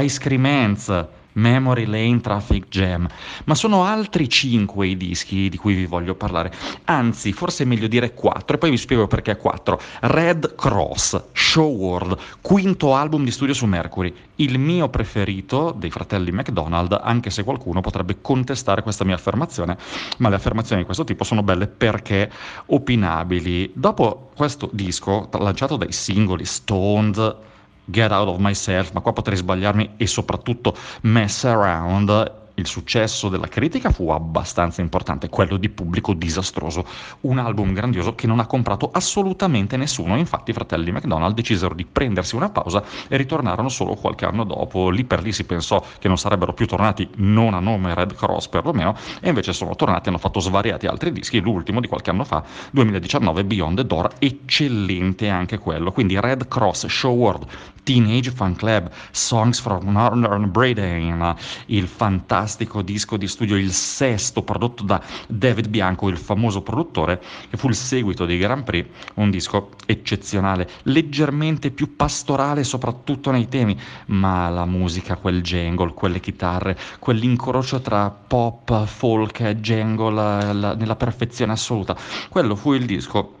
Ice 0.00 0.18
Cream 0.18 0.46
Ants, 0.46 1.06
Memory 1.34 1.86
Lane 1.86 2.20
Traffic 2.20 2.68
Jam, 2.68 3.08
ma 3.44 3.54
sono 3.54 3.84
altri 3.84 4.28
cinque 4.28 4.88
i 4.88 4.96
dischi 4.96 5.48
di 5.48 5.56
cui 5.56 5.74
vi 5.74 5.86
voglio 5.86 6.14
parlare, 6.14 6.52
anzi 6.84 7.32
forse 7.32 7.64
è 7.64 7.66
meglio 7.66 7.86
dire 7.86 8.14
quattro 8.14 8.56
e 8.56 8.58
poi 8.58 8.70
vi 8.70 8.76
spiego 8.76 9.06
perché 9.06 9.36
quattro. 9.36 9.80
Red 10.00 10.54
Cross, 10.54 11.22
Show 11.32 11.74
World, 11.74 12.18
quinto 12.40 12.94
album 12.94 13.24
di 13.24 13.30
studio 13.30 13.54
su 13.54 13.66
Mercury, 13.66 14.14
il 14.36 14.58
mio 14.58 14.88
preferito 14.88 15.74
dei 15.76 15.90
fratelli 15.90 16.32
McDonald, 16.32 16.98
anche 17.02 17.30
se 17.30 17.44
qualcuno 17.44 17.80
potrebbe 17.80 18.20
contestare 18.20 18.82
questa 18.82 19.04
mia 19.04 19.14
affermazione, 19.14 19.76
ma 20.18 20.28
le 20.28 20.36
affermazioni 20.36 20.80
di 20.80 20.86
questo 20.86 21.04
tipo 21.04 21.24
sono 21.24 21.42
belle 21.42 21.66
perché 21.66 22.30
opinabili. 22.66 23.70
Dopo 23.74 24.30
questo 24.34 24.68
disco, 24.72 25.28
lanciato 25.38 25.76
dai 25.76 25.92
singoli 25.92 26.44
Stoned, 26.44 27.36
Get 27.84 28.12
Out 28.12 28.28
of 28.28 28.38
Myself, 28.38 28.92
ma 28.92 29.00
qua 29.00 29.12
potrei 29.12 29.36
sbagliarmi 29.36 29.94
e 29.96 30.06
soprattutto 30.06 30.76
Mess 31.02 31.44
Around, 31.44 32.40
il 32.62 32.68
successo 32.68 33.28
della 33.28 33.48
critica 33.48 33.90
fu 33.90 34.08
abbastanza 34.10 34.80
importante, 34.80 35.28
quello 35.28 35.56
di 35.56 35.68
pubblico 35.68 36.14
disastroso. 36.14 36.86
Un 37.22 37.38
album 37.38 37.72
grandioso 37.72 38.14
che 38.14 38.26
non 38.26 38.38
ha 38.38 38.46
comprato 38.46 38.90
assolutamente 38.92 39.76
nessuno, 39.76 40.16
infatti 40.16 40.50
i 40.50 40.54
fratelli 40.54 40.92
McDonald 40.92 41.34
decisero 41.34 41.74
di 41.74 41.84
prendersi 41.84 42.36
una 42.36 42.48
pausa 42.48 42.82
e 43.08 43.16
ritornarono 43.16 43.68
solo 43.68 43.94
qualche 43.94 44.24
anno 44.24 44.44
dopo. 44.44 44.88
Lì 44.90 45.04
per 45.04 45.22
lì 45.22 45.32
si 45.32 45.44
pensò 45.44 45.84
che 45.98 46.08
non 46.08 46.16
sarebbero 46.16 46.54
più 46.54 46.66
tornati, 46.66 47.08
non 47.16 47.54
a 47.54 47.60
nome 47.60 47.94
Red 47.94 48.14
Cross 48.14 48.48
perlomeno, 48.48 48.96
e 49.20 49.28
invece 49.28 49.52
sono 49.52 49.74
tornati, 49.74 50.08
hanno 50.08 50.18
fatto 50.18 50.40
svariati 50.40 50.86
altri 50.86 51.12
dischi, 51.12 51.40
l'ultimo 51.40 51.80
di 51.80 51.88
qualche 51.88 52.10
anno 52.10 52.24
fa, 52.24 52.42
2019, 52.70 53.44
Beyond 53.44 53.76
the 53.76 53.86
Door, 53.86 54.10
eccellente 54.18 55.28
anche 55.28 55.58
quello. 55.58 55.90
Quindi 55.90 56.18
Red 56.18 56.46
Cross, 56.46 56.86
Show 56.86 57.14
World, 57.14 57.46
Teenage 57.82 58.30
Fan 58.30 58.54
Club, 58.54 58.88
Songs 59.10 59.60
from 59.60 59.90
Northern 59.90 60.50
Britain, 60.50 61.34
il 61.66 61.88
fantastico 61.88 62.50
disco 62.82 63.16
di 63.16 63.28
studio, 63.28 63.56
il 63.56 63.72
sesto 63.72 64.42
prodotto 64.42 64.82
da 64.82 65.02
David 65.28 65.68
Bianco, 65.68 66.08
il 66.08 66.16
famoso 66.16 66.62
produttore, 66.62 67.20
che 67.50 67.56
fu 67.56 67.68
il 67.68 67.74
seguito 67.74 68.24
dei 68.26 68.38
Grand 68.38 68.64
Prix, 68.64 68.86
un 69.14 69.30
disco 69.30 69.70
eccezionale, 69.86 70.68
leggermente 70.84 71.70
più 71.70 71.96
pastorale 71.96 72.64
soprattutto 72.64 73.30
nei 73.30 73.48
temi, 73.48 73.78
ma 74.06 74.48
la 74.48 74.64
musica, 74.64 75.16
quel 75.16 75.42
jangle, 75.42 75.94
quelle 75.94 76.20
chitarre, 76.20 76.78
quell'incrocio 76.98 77.80
tra 77.80 78.10
pop, 78.10 78.84
folk 78.86 79.40
e 79.40 79.56
jangle 79.60 80.14
la- 80.14 80.74
nella 80.74 80.96
perfezione 80.96 81.52
assoluta, 81.52 81.96
quello 82.28 82.56
fu 82.56 82.72
il 82.72 82.86
disco 82.86 83.40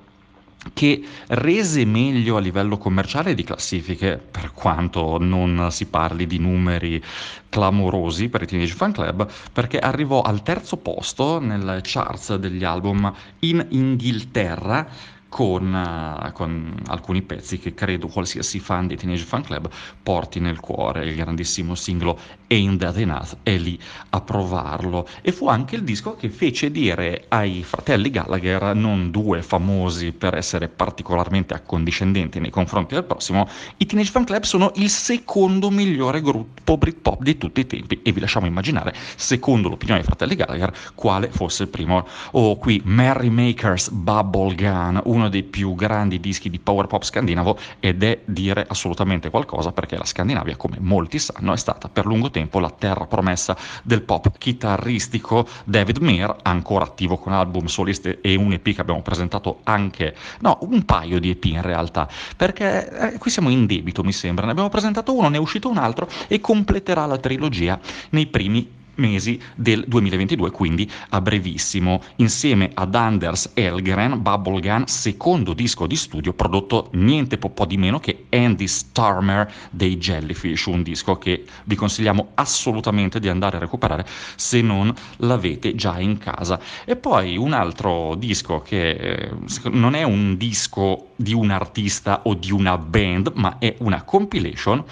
che 0.72 1.02
rese 1.28 1.84
meglio 1.84 2.36
a 2.36 2.40
livello 2.40 2.78
commerciale 2.78 3.34
di 3.34 3.44
classifiche, 3.44 4.18
per 4.18 4.52
quanto 4.52 5.18
non 5.18 5.68
si 5.70 5.86
parli 5.86 6.26
di 6.26 6.38
numeri 6.38 7.02
clamorosi 7.48 8.28
per 8.28 8.42
i 8.42 8.46
Teenage 8.46 8.74
Fan 8.74 8.92
Club, 8.92 9.28
perché 9.52 9.78
arrivò 9.78 10.22
al 10.22 10.42
terzo 10.42 10.76
posto 10.76 11.38
nelle 11.38 11.80
charts 11.82 12.34
degli 12.36 12.64
album 12.64 13.12
in 13.40 13.66
Inghilterra 13.70 14.88
con, 15.32 15.74
eh, 15.74 16.32
con 16.32 16.74
alcuni 16.88 17.22
pezzi 17.22 17.58
che 17.58 17.72
credo 17.72 18.06
qualsiasi 18.06 18.60
fan 18.60 18.86
di 18.86 18.96
Teenage 18.96 19.24
Fan 19.24 19.42
Club 19.42 19.70
porti 20.02 20.40
nel 20.40 20.60
cuore, 20.60 21.06
il 21.06 21.14
grandissimo 21.14 21.74
singolo 21.74 22.18
Ain't 22.52 22.78
That 22.80 22.98
Enough 22.98 23.36
è 23.42 23.56
lì 23.56 23.78
a 24.10 24.20
provarlo 24.20 25.08
e 25.22 25.32
fu 25.32 25.48
anche 25.48 25.74
il 25.74 25.84
disco 25.84 26.16
che 26.16 26.28
fece 26.28 26.70
dire 26.70 27.24
ai 27.28 27.62
fratelli 27.62 28.10
Gallagher, 28.10 28.74
non 28.74 29.10
due 29.10 29.40
famosi 29.40 30.12
per 30.12 30.34
essere 30.34 30.68
particolarmente 30.68 31.54
accondiscendenti 31.54 32.40
nei 32.40 32.50
confronti 32.50 32.92
del 32.92 33.04
prossimo, 33.04 33.48
i 33.78 33.86
Teenage 33.86 34.10
Fan 34.10 34.24
Club 34.24 34.42
sono 34.42 34.70
il 34.74 34.90
secondo 34.90 35.70
migliore 35.70 36.20
gruppo 36.20 36.76
Britpop 36.76 37.22
di 37.22 37.38
tutti 37.38 37.60
i 37.60 37.66
tempi 37.66 38.00
e 38.02 38.12
vi 38.12 38.20
lasciamo 38.20 38.44
immaginare, 38.44 38.92
secondo 39.16 39.70
l'opinione 39.70 40.00
dei 40.00 40.08
fratelli 40.08 40.36
Gallagher, 40.36 40.74
quale 40.94 41.30
fosse 41.30 41.62
il 41.62 41.68
primo. 41.70 42.06
Oh, 42.32 42.58
qui 42.58 42.82
Merry 42.84 43.30
Makers 43.30 43.88
Bubble 43.88 44.54
Gun, 44.54 45.00
uno 45.04 45.30
dei 45.30 45.42
più 45.42 45.74
grandi 45.74 46.20
dischi 46.20 46.50
di 46.50 46.58
power 46.58 46.86
pop 46.86 47.02
scandinavo 47.02 47.56
ed 47.80 48.02
è 48.02 48.20
dire 48.26 48.66
assolutamente 48.68 49.30
qualcosa 49.30 49.72
perché 49.72 49.96
la 49.96 50.04
Scandinavia, 50.04 50.56
come 50.56 50.76
molti 50.80 51.18
sanno, 51.18 51.54
è 51.54 51.56
stata 51.56 51.88
per 51.88 52.04
lungo 52.04 52.30
tempo 52.30 52.40
la 52.50 52.70
terra 52.70 53.06
promessa 53.06 53.56
del 53.82 54.02
pop 54.02 54.36
chitarristico. 54.38 55.46
David 55.64 55.98
Meir, 55.98 56.36
ancora 56.42 56.84
attivo 56.84 57.18
con 57.18 57.32
album 57.32 57.66
soliste 57.66 58.20
e 58.20 58.34
un 58.34 58.52
EP 58.52 58.74
che 58.74 58.80
abbiamo 58.80 59.02
presentato 59.02 59.60
anche, 59.64 60.14
no, 60.40 60.58
un 60.62 60.84
paio 60.84 61.18
di 61.18 61.30
EP 61.30 61.44
in 61.44 61.62
realtà, 61.62 62.08
perché 62.36 63.12
eh, 63.14 63.18
qui 63.18 63.30
siamo 63.30 63.50
in 63.50 63.66
debito 63.66 64.02
mi 64.02 64.12
sembra, 64.12 64.46
ne 64.46 64.52
abbiamo 64.52 64.68
presentato 64.68 65.16
uno, 65.16 65.28
ne 65.28 65.36
è 65.36 65.40
uscito 65.40 65.68
un 65.68 65.78
altro 65.78 66.08
e 66.28 66.40
completerà 66.40 67.06
la 67.06 67.18
trilogia 67.18 67.78
nei 68.10 68.26
primi 68.26 68.80
mesi 68.96 69.40
del 69.54 69.84
2022, 69.86 70.50
quindi 70.50 70.90
a 71.10 71.20
brevissimo, 71.20 72.02
insieme 72.16 72.70
ad 72.74 72.94
Anders 72.94 73.50
Elgren, 73.54 74.20
Bubblegum, 74.20 74.84
secondo 74.84 75.52
disco 75.52 75.86
di 75.86 75.96
studio 75.96 76.32
prodotto 76.32 76.88
niente 76.92 77.38
po', 77.38 77.50
po' 77.50 77.66
di 77.66 77.76
meno 77.76 77.98
che 78.00 78.26
Andy 78.30 78.66
Starmer 78.66 79.50
dei 79.70 79.96
Jellyfish, 79.96 80.66
un 80.66 80.82
disco 80.82 81.16
che 81.18 81.44
vi 81.64 81.74
consigliamo 81.74 82.30
assolutamente 82.34 83.20
di 83.20 83.28
andare 83.28 83.56
a 83.56 83.60
recuperare 83.60 84.06
se 84.36 84.60
non 84.60 84.92
l'avete 85.18 85.74
già 85.74 85.98
in 85.98 86.18
casa. 86.18 86.60
E 86.84 86.96
poi 86.96 87.36
un 87.36 87.52
altro 87.52 88.14
disco 88.16 88.60
che 88.60 88.90
eh, 88.90 89.30
non 89.70 89.94
è 89.94 90.02
un 90.02 90.36
disco 90.36 91.08
di 91.16 91.32
un 91.32 91.50
artista 91.50 92.22
o 92.24 92.34
di 92.34 92.52
una 92.52 92.76
band, 92.78 93.32
ma 93.34 93.58
è 93.58 93.74
una 93.78 94.02
compilation 94.02 94.84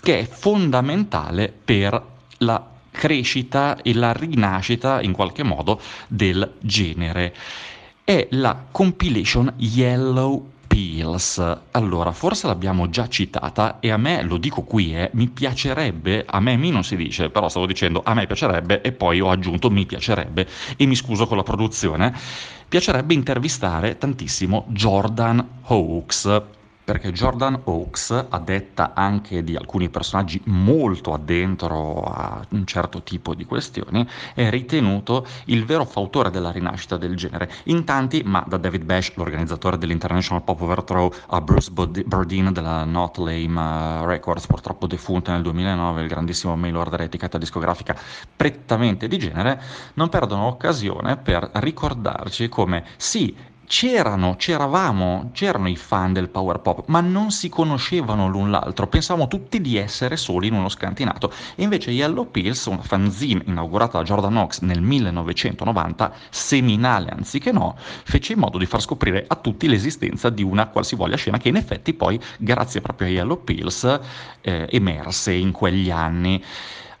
che 0.00 0.20
è 0.20 0.28
fondamentale 0.28 1.52
per 1.64 2.14
la 2.38 2.74
crescita 2.96 3.76
e 3.82 3.92
la 3.94 4.12
rinascita 4.12 5.02
in 5.02 5.12
qualche 5.12 5.42
modo 5.42 5.80
del 6.08 6.54
genere. 6.60 7.34
È 8.02 8.28
la 8.30 8.64
compilation 8.70 9.52
Yellow 9.56 10.50
Pills. 10.66 11.58
Allora, 11.72 12.12
forse 12.12 12.46
l'abbiamo 12.46 12.88
già 12.88 13.08
citata 13.08 13.78
e 13.80 13.90
a 13.90 13.96
me, 13.96 14.22
lo 14.22 14.38
dico 14.38 14.62
qui, 14.62 14.96
eh, 14.96 15.10
mi 15.12 15.28
piacerebbe, 15.28 16.24
a 16.26 16.40
me 16.40 16.56
mi 16.56 16.70
non 16.70 16.84
si 16.84 16.96
dice, 16.96 17.28
però 17.28 17.48
stavo 17.48 17.66
dicendo 17.66 18.02
a 18.04 18.14
me 18.14 18.26
piacerebbe 18.26 18.80
e 18.80 18.92
poi 18.92 19.20
ho 19.20 19.30
aggiunto 19.30 19.70
mi 19.70 19.86
piacerebbe 19.86 20.48
e 20.76 20.86
mi 20.86 20.94
scuso 20.94 21.26
con 21.26 21.36
la 21.36 21.42
produzione, 21.42 22.14
piacerebbe 22.68 23.14
intervistare 23.14 23.98
tantissimo 23.98 24.64
Jordan 24.68 25.46
Hawkes 25.66 26.42
perché 26.86 27.10
Jordan 27.10 27.62
Hawkes, 27.64 28.26
a 28.28 28.38
detta 28.38 28.92
anche 28.94 29.42
di 29.42 29.56
alcuni 29.56 29.88
personaggi 29.88 30.40
molto 30.44 31.12
addentro 31.12 32.04
a 32.04 32.46
un 32.50 32.64
certo 32.64 33.02
tipo 33.02 33.34
di 33.34 33.44
questioni, 33.44 34.06
è 34.34 34.48
ritenuto 34.50 35.26
il 35.46 35.64
vero 35.64 35.84
fautore 35.84 36.30
della 36.30 36.52
rinascita 36.52 36.96
del 36.96 37.16
genere. 37.16 37.50
In 37.64 37.82
tanti, 37.82 38.22
ma 38.24 38.44
da 38.46 38.56
David 38.56 38.84
Bash, 38.84 39.16
l'organizzatore 39.16 39.78
dell'International 39.78 40.44
Pop 40.44 40.60
Overthrow, 40.60 41.12
a 41.30 41.40
Bruce 41.40 41.72
Burdine 41.72 42.52
della 42.52 42.84
Not 42.84 43.16
Lame 43.16 44.02
uh, 44.02 44.04
Records, 44.06 44.46
purtroppo 44.46 44.86
defunta 44.86 45.32
nel 45.32 45.42
2009, 45.42 46.02
il 46.02 46.08
grandissimo 46.08 46.54
mail-order 46.54 47.00
etichetta 47.00 47.36
discografica 47.36 47.98
prettamente 48.36 49.08
di 49.08 49.18
genere, 49.18 49.60
non 49.94 50.08
perdono 50.08 50.46
occasione 50.46 51.16
per 51.16 51.50
ricordarci 51.54 52.48
come 52.48 52.84
sì, 52.96 53.34
c'erano, 53.66 54.36
c'eravamo, 54.36 55.30
c'erano 55.32 55.68
i 55.68 55.76
fan 55.76 56.12
del 56.12 56.28
power 56.28 56.60
pop, 56.60 56.84
ma 56.86 57.00
non 57.00 57.30
si 57.30 57.48
conoscevano 57.48 58.28
l'un 58.28 58.50
l'altro, 58.50 58.86
pensavamo 58.86 59.28
tutti 59.28 59.60
di 59.60 59.76
essere 59.76 60.16
soli 60.16 60.46
in 60.48 60.54
uno 60.54 60.68
scantinato. 60.68 61.32
E 61.54 61.62
invece 61.62 61.90
Yellow 61.90 62.30
Pills, 62.30 62.66
una 62.66 62.82
fanzine 62.82 63.42
inaugurata 63.46 63.98
da 63.98 64.04
Jordan 64.04 64.30
Knox 64.30 64.60
nel 64.60 64.80
1990, 64.80 66.12
seminale 66.30 67.10
anziché 67.10 67.52
no, 67.52 67.76
fece 67.78 68.32
in 68.32 68.38
modo 68.38 68.58
di 68.58 68.66
far 68.66 68.80
scoprire 68.80 69.24
a 69.26 69.34
tutti 69.34 69.68
l'esistenza 69.68 70.30
di 70.30 70.42
una 70.42 70.66
qualsivoglia 70.68 71.16
scena 71.16 71.38
che 71.38 71.48
in 71.48 71.56
effetti 71.56 71.92
poi, 71.94 72.20
grazie 72.38 72.80
proprio 72.80 73.08
a 73.08 73.10
Yellow 73.10 73.42
Pills, 73.42 74.00
eh, 74.40 74.66
emerse 74.70 75.32
in 75.32 75.52
quegli 75.52 75.90
anni. 75.90 76.42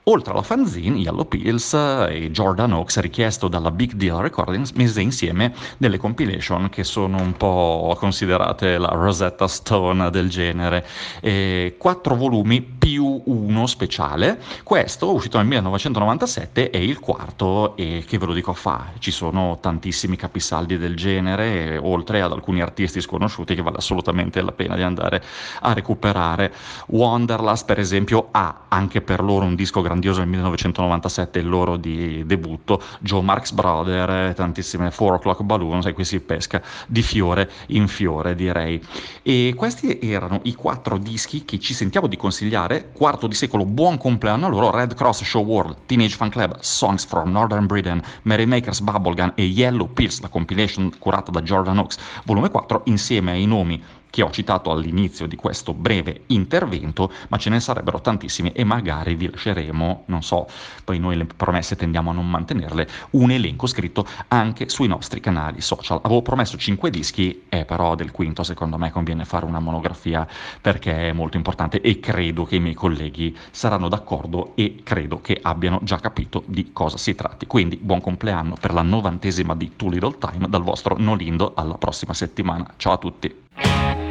Oltre 0.08 0.34
alla 0.34 0.42
fanzine, 0.42 0.98
Yellow 0.98 1.26
Pills 1.26 1.74
e 1.74 2.30
Jordan 2.30 2.74
Oaks, 2.74 3.00
richiesto 3.00 3.48
dalla 3.48 3.72
Big 3.72 3.94
Deal 3.94 4.22
Recordings, 4.22 4.70
mise 4.70 5.00
insieme 5.00 5.52
delle 5.78 5.98
compilation 5.98 6.68
che 6.68 6.84
sono 6.84 7.20
un 7.20 7.32
po' 7.32 7.92
considerate 7.98 8.78
la 8.78 8.90
Rosetta 8.90 9.48
Stone 9.48 10.08
del 10.10 10.28
genere. 10.28 10.86
E 11.20 11.74
quattro 11.76 12.14
volumi 12.14 12.62
più 12.62 13.20
uno 13.24 13.66
speciale. 13.66 14.40
Questo, 14.62 15.12
uscito 15.12 15.38
nel 15.38 15.46
1997, 15.48 16.70
è 16.70 16.76
il 16.76 17.00
quarto 17.00 17.76
e 17.76 18.04
che 18.06 18.16
ve 18.16 18.26
lo 18.26 18.32
dico 18.32 18.52
fa. 18.52 18.92
Ci 19.00 19.10
sono 19.10 19.58
tantissimi 19.60 20.14
capisaldi 20.14 20.78
del 20.78 20.94
genere, 20.94 21.78
oltre 21.78 22.22
ad 22.22 22.30
alcuni 22.30 22.62
artisti 22.62 23.00
sconosciuti 23.00 23.56
che 23.56 23.62
vale 23.62 23.78
assolutamente 23.78 24.40
la 24.40 24.52
pena 24.52 24.76
di 24.76 24.82
andare 24.82 25.20
a 25.62 25.72
recuperare. 25.72 26.54
Wanderlust, 26.90 27.64
per 27.64 27.80
esempio, 27.80 28.28
ha 28.30 28.66
anche 28.68 29.00
per 29.00 29.20
loro 29.20 29.44
un 29.44 29.56
disco 29.56 29.82
grandioso 29.96 30.20
nel 30.20 30.28
1997, 30.28 31.38
il 31.38 31.48
loro 31.48 31.76
di 31.76 32.24
debutto, 32.26 32.82
Joe 33.00 33.22
Marx 33.22 33.52
Brother, 33.52 34.34
tantissime 34.34 34.92
4 34.94 35.14
O'Clock 35.14 35.42
Balloons, 35.42 35.86
e 35.86 35.92
qui 35.92 36.04
si 36.04 36.20
pesca 36.20 36.62
di 36.86 37.02
fiore 37.02 37.50
in 37.68 37.88
fiore, 37.88 38.34
direi. 38.34 38.80
E 39.22 39.54
questi 39.56 39.98
erano 40.00 40.40
i 40.44 40.54
quattro 40.54 40.98
dischi 40.98 41.44
che 41.44 41.58
ci 41.58 41.72
sentiamo 41.72 42.06
di 42.06 42.16
consigliare. 42.16 42.90
Quarto 42.92 43.26
di 43.26 43.34
secolo, 43.34 43.64
buon 43.64 43.96
compleanno 43.96 44.46
a 44.46 44.48
loro, 44.48 44.70
Red 44.70 44.94
Cross 44.94 45.24
Show 45.24 45.44
World, 45.44 45.76
Teenage 45.86 46.16
Fan 46.16 46.30
Club, 46.30 46.58
Songs 46.60 47.06
from 47.06 47.30
Northern 47.30 47.66
Britain, 47.66 48.02
Merrymakers 48.22 48.80
Bubblegum 48.80 49.32
e 49.34 49.44
Yellow 49.44 49.88
Pills, 49.88 50.20
la 50.20 50.28
compilation 50.28 50.92
curata 50.98 51.30
da 51.30 51.40
Jordan 51.40 51.78
Oaks, 51.78 51.96
volume 52.24 52.50
4, 52.50 52.82
insieme 52.84 53.32
ai 53.32 53.46
nomi 53.46 53.82
che 54.10 54.22
ho 54.22 54.30
citato 54.30 54.70
all'inizio 54.70 55.26
di 55.26 55.36
questo 55.36 55.74
breve 55.74 56.22
intervento, 56.26 57.12
ma 57.28 57.36
ce 57.36 57.50
ne 57.50 57.60
sarebbero 57.60 58.00
tantissimi 58.00 58.52
e 58.52 58.64
magari 58.64 59.14
vi 59.14 59.30
lasceremo, 59.30 60.04
non 60.06 60.22
so, 60.22 60.48
poi 60.84 60.98
noi 60.98 61.16
le 61.16 61.26
promesse 61.26 61.76
tendiamo 61.76 62.10
a 62.10 62.14
non 62.14 62.28
mantenerle, 62.28 62.88
un 63.10 63.30
elenco 63.30 63.66
scritto 63.66 64.06
anche 64.28 64.68
sui 64.68 64.88
nostri 64.88 65.20
canali 65.20 65.60
social. 65.60 66.00
Avevo 66.02 66.22
promesso 66.22 66.56
5 66.56 66.90
dischi, 66.90 67.44
e 67.48 67.64
però 67.64 67.94
del 67.94 68.10
quinto 68.10 68.42
secondo 68.42 68.78
me 68.78 68.90
conviene 68.90 69.24
fare 69.24 69.44
una 69.44 69.60
monografia 69.60 70.26
perché 70.60 71.08
è 71.08 71.12
molto 71.12 71.36
importante 71.36 71.80
e 71.80 72.00
credo 72.00 72.44
che 72.44 72.56
i 72.56 72.60
miei 72.60 72.74
colleghi 72.74 73.36
saranno 73.50 73.88
d'accordo 73.88 74.52
e 74.54 74.80
credo 74.82 75.20
che 75.20 75.38
abbiano 75.42 75.80
già 75.82 75.98
capito 75.98 76.42
di 76.46 76.72
cosa 76.72 76.96
si 76.96 77.14
tratti. 77.14 77.46
Quindi 77.46 77.76
buon 77.76 78.00
compleanno 78.00 78.56
per 78.58 78.72
la 78.72 78.82
novantesima 78.82 79.54
di 79.54 79.76
Too 79.76 79.90
Little 79.90 80.18
Time 80.18 80.48
dal 80.48 80.62
vostro 80.62 80.96
Nolindo 80.98 81.52
alla 81.54 81.76
prossima 81.76 82.14
settimana. 82.14 82.72
Ciao 82.76 82.92
a 82.92 82.98
tutti. 82.98 83.45
Bye. 83.56 84.05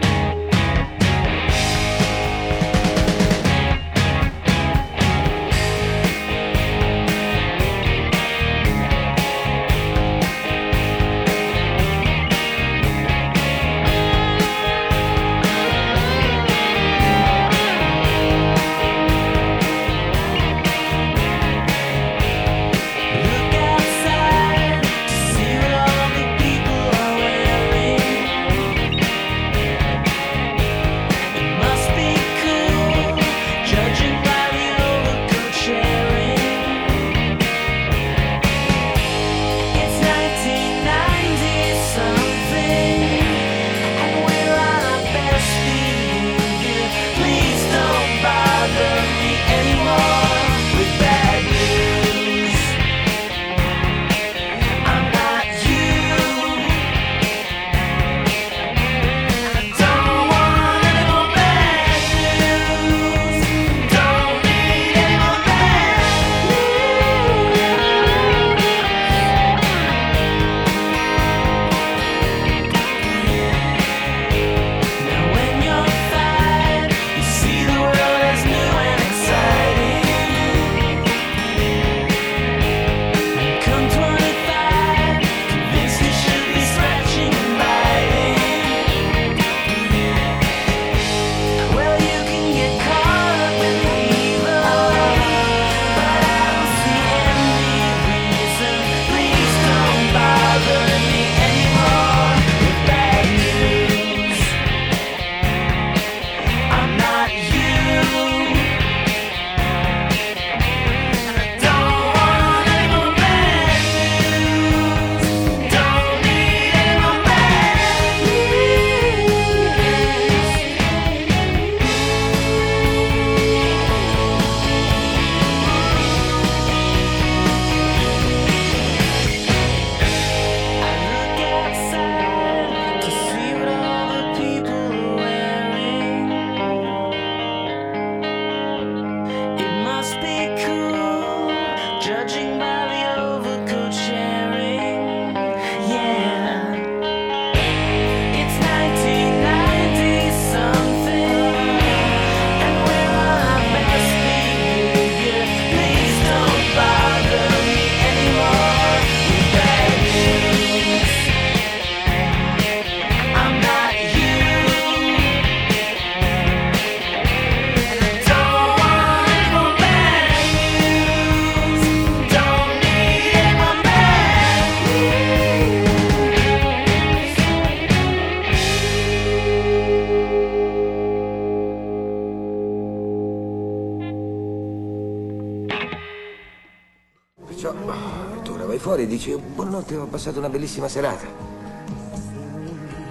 Passato 190.26 190.39
una 190.39 190.49
bellissima 190.49 190.88
serata. 190.88 191.28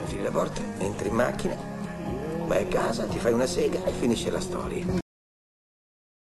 Chiudi 0.09 0.21
la 0.25 0.31
porta, 0.31 0.61
entri 0.79 1.11
in 1.11 1.15
macchina, 1.15 1.57
vai 2.47 2.65
a 2.65 2.67
casa, 2.67 3.05
ti 3.05 3.21
fai 3.21 3.33
una 3.33 3.47
sega 3.47 3.85
e 3.85 3.93
finisce 3.93 4.33
la 4.33 4.41
storia. 4.41 5.04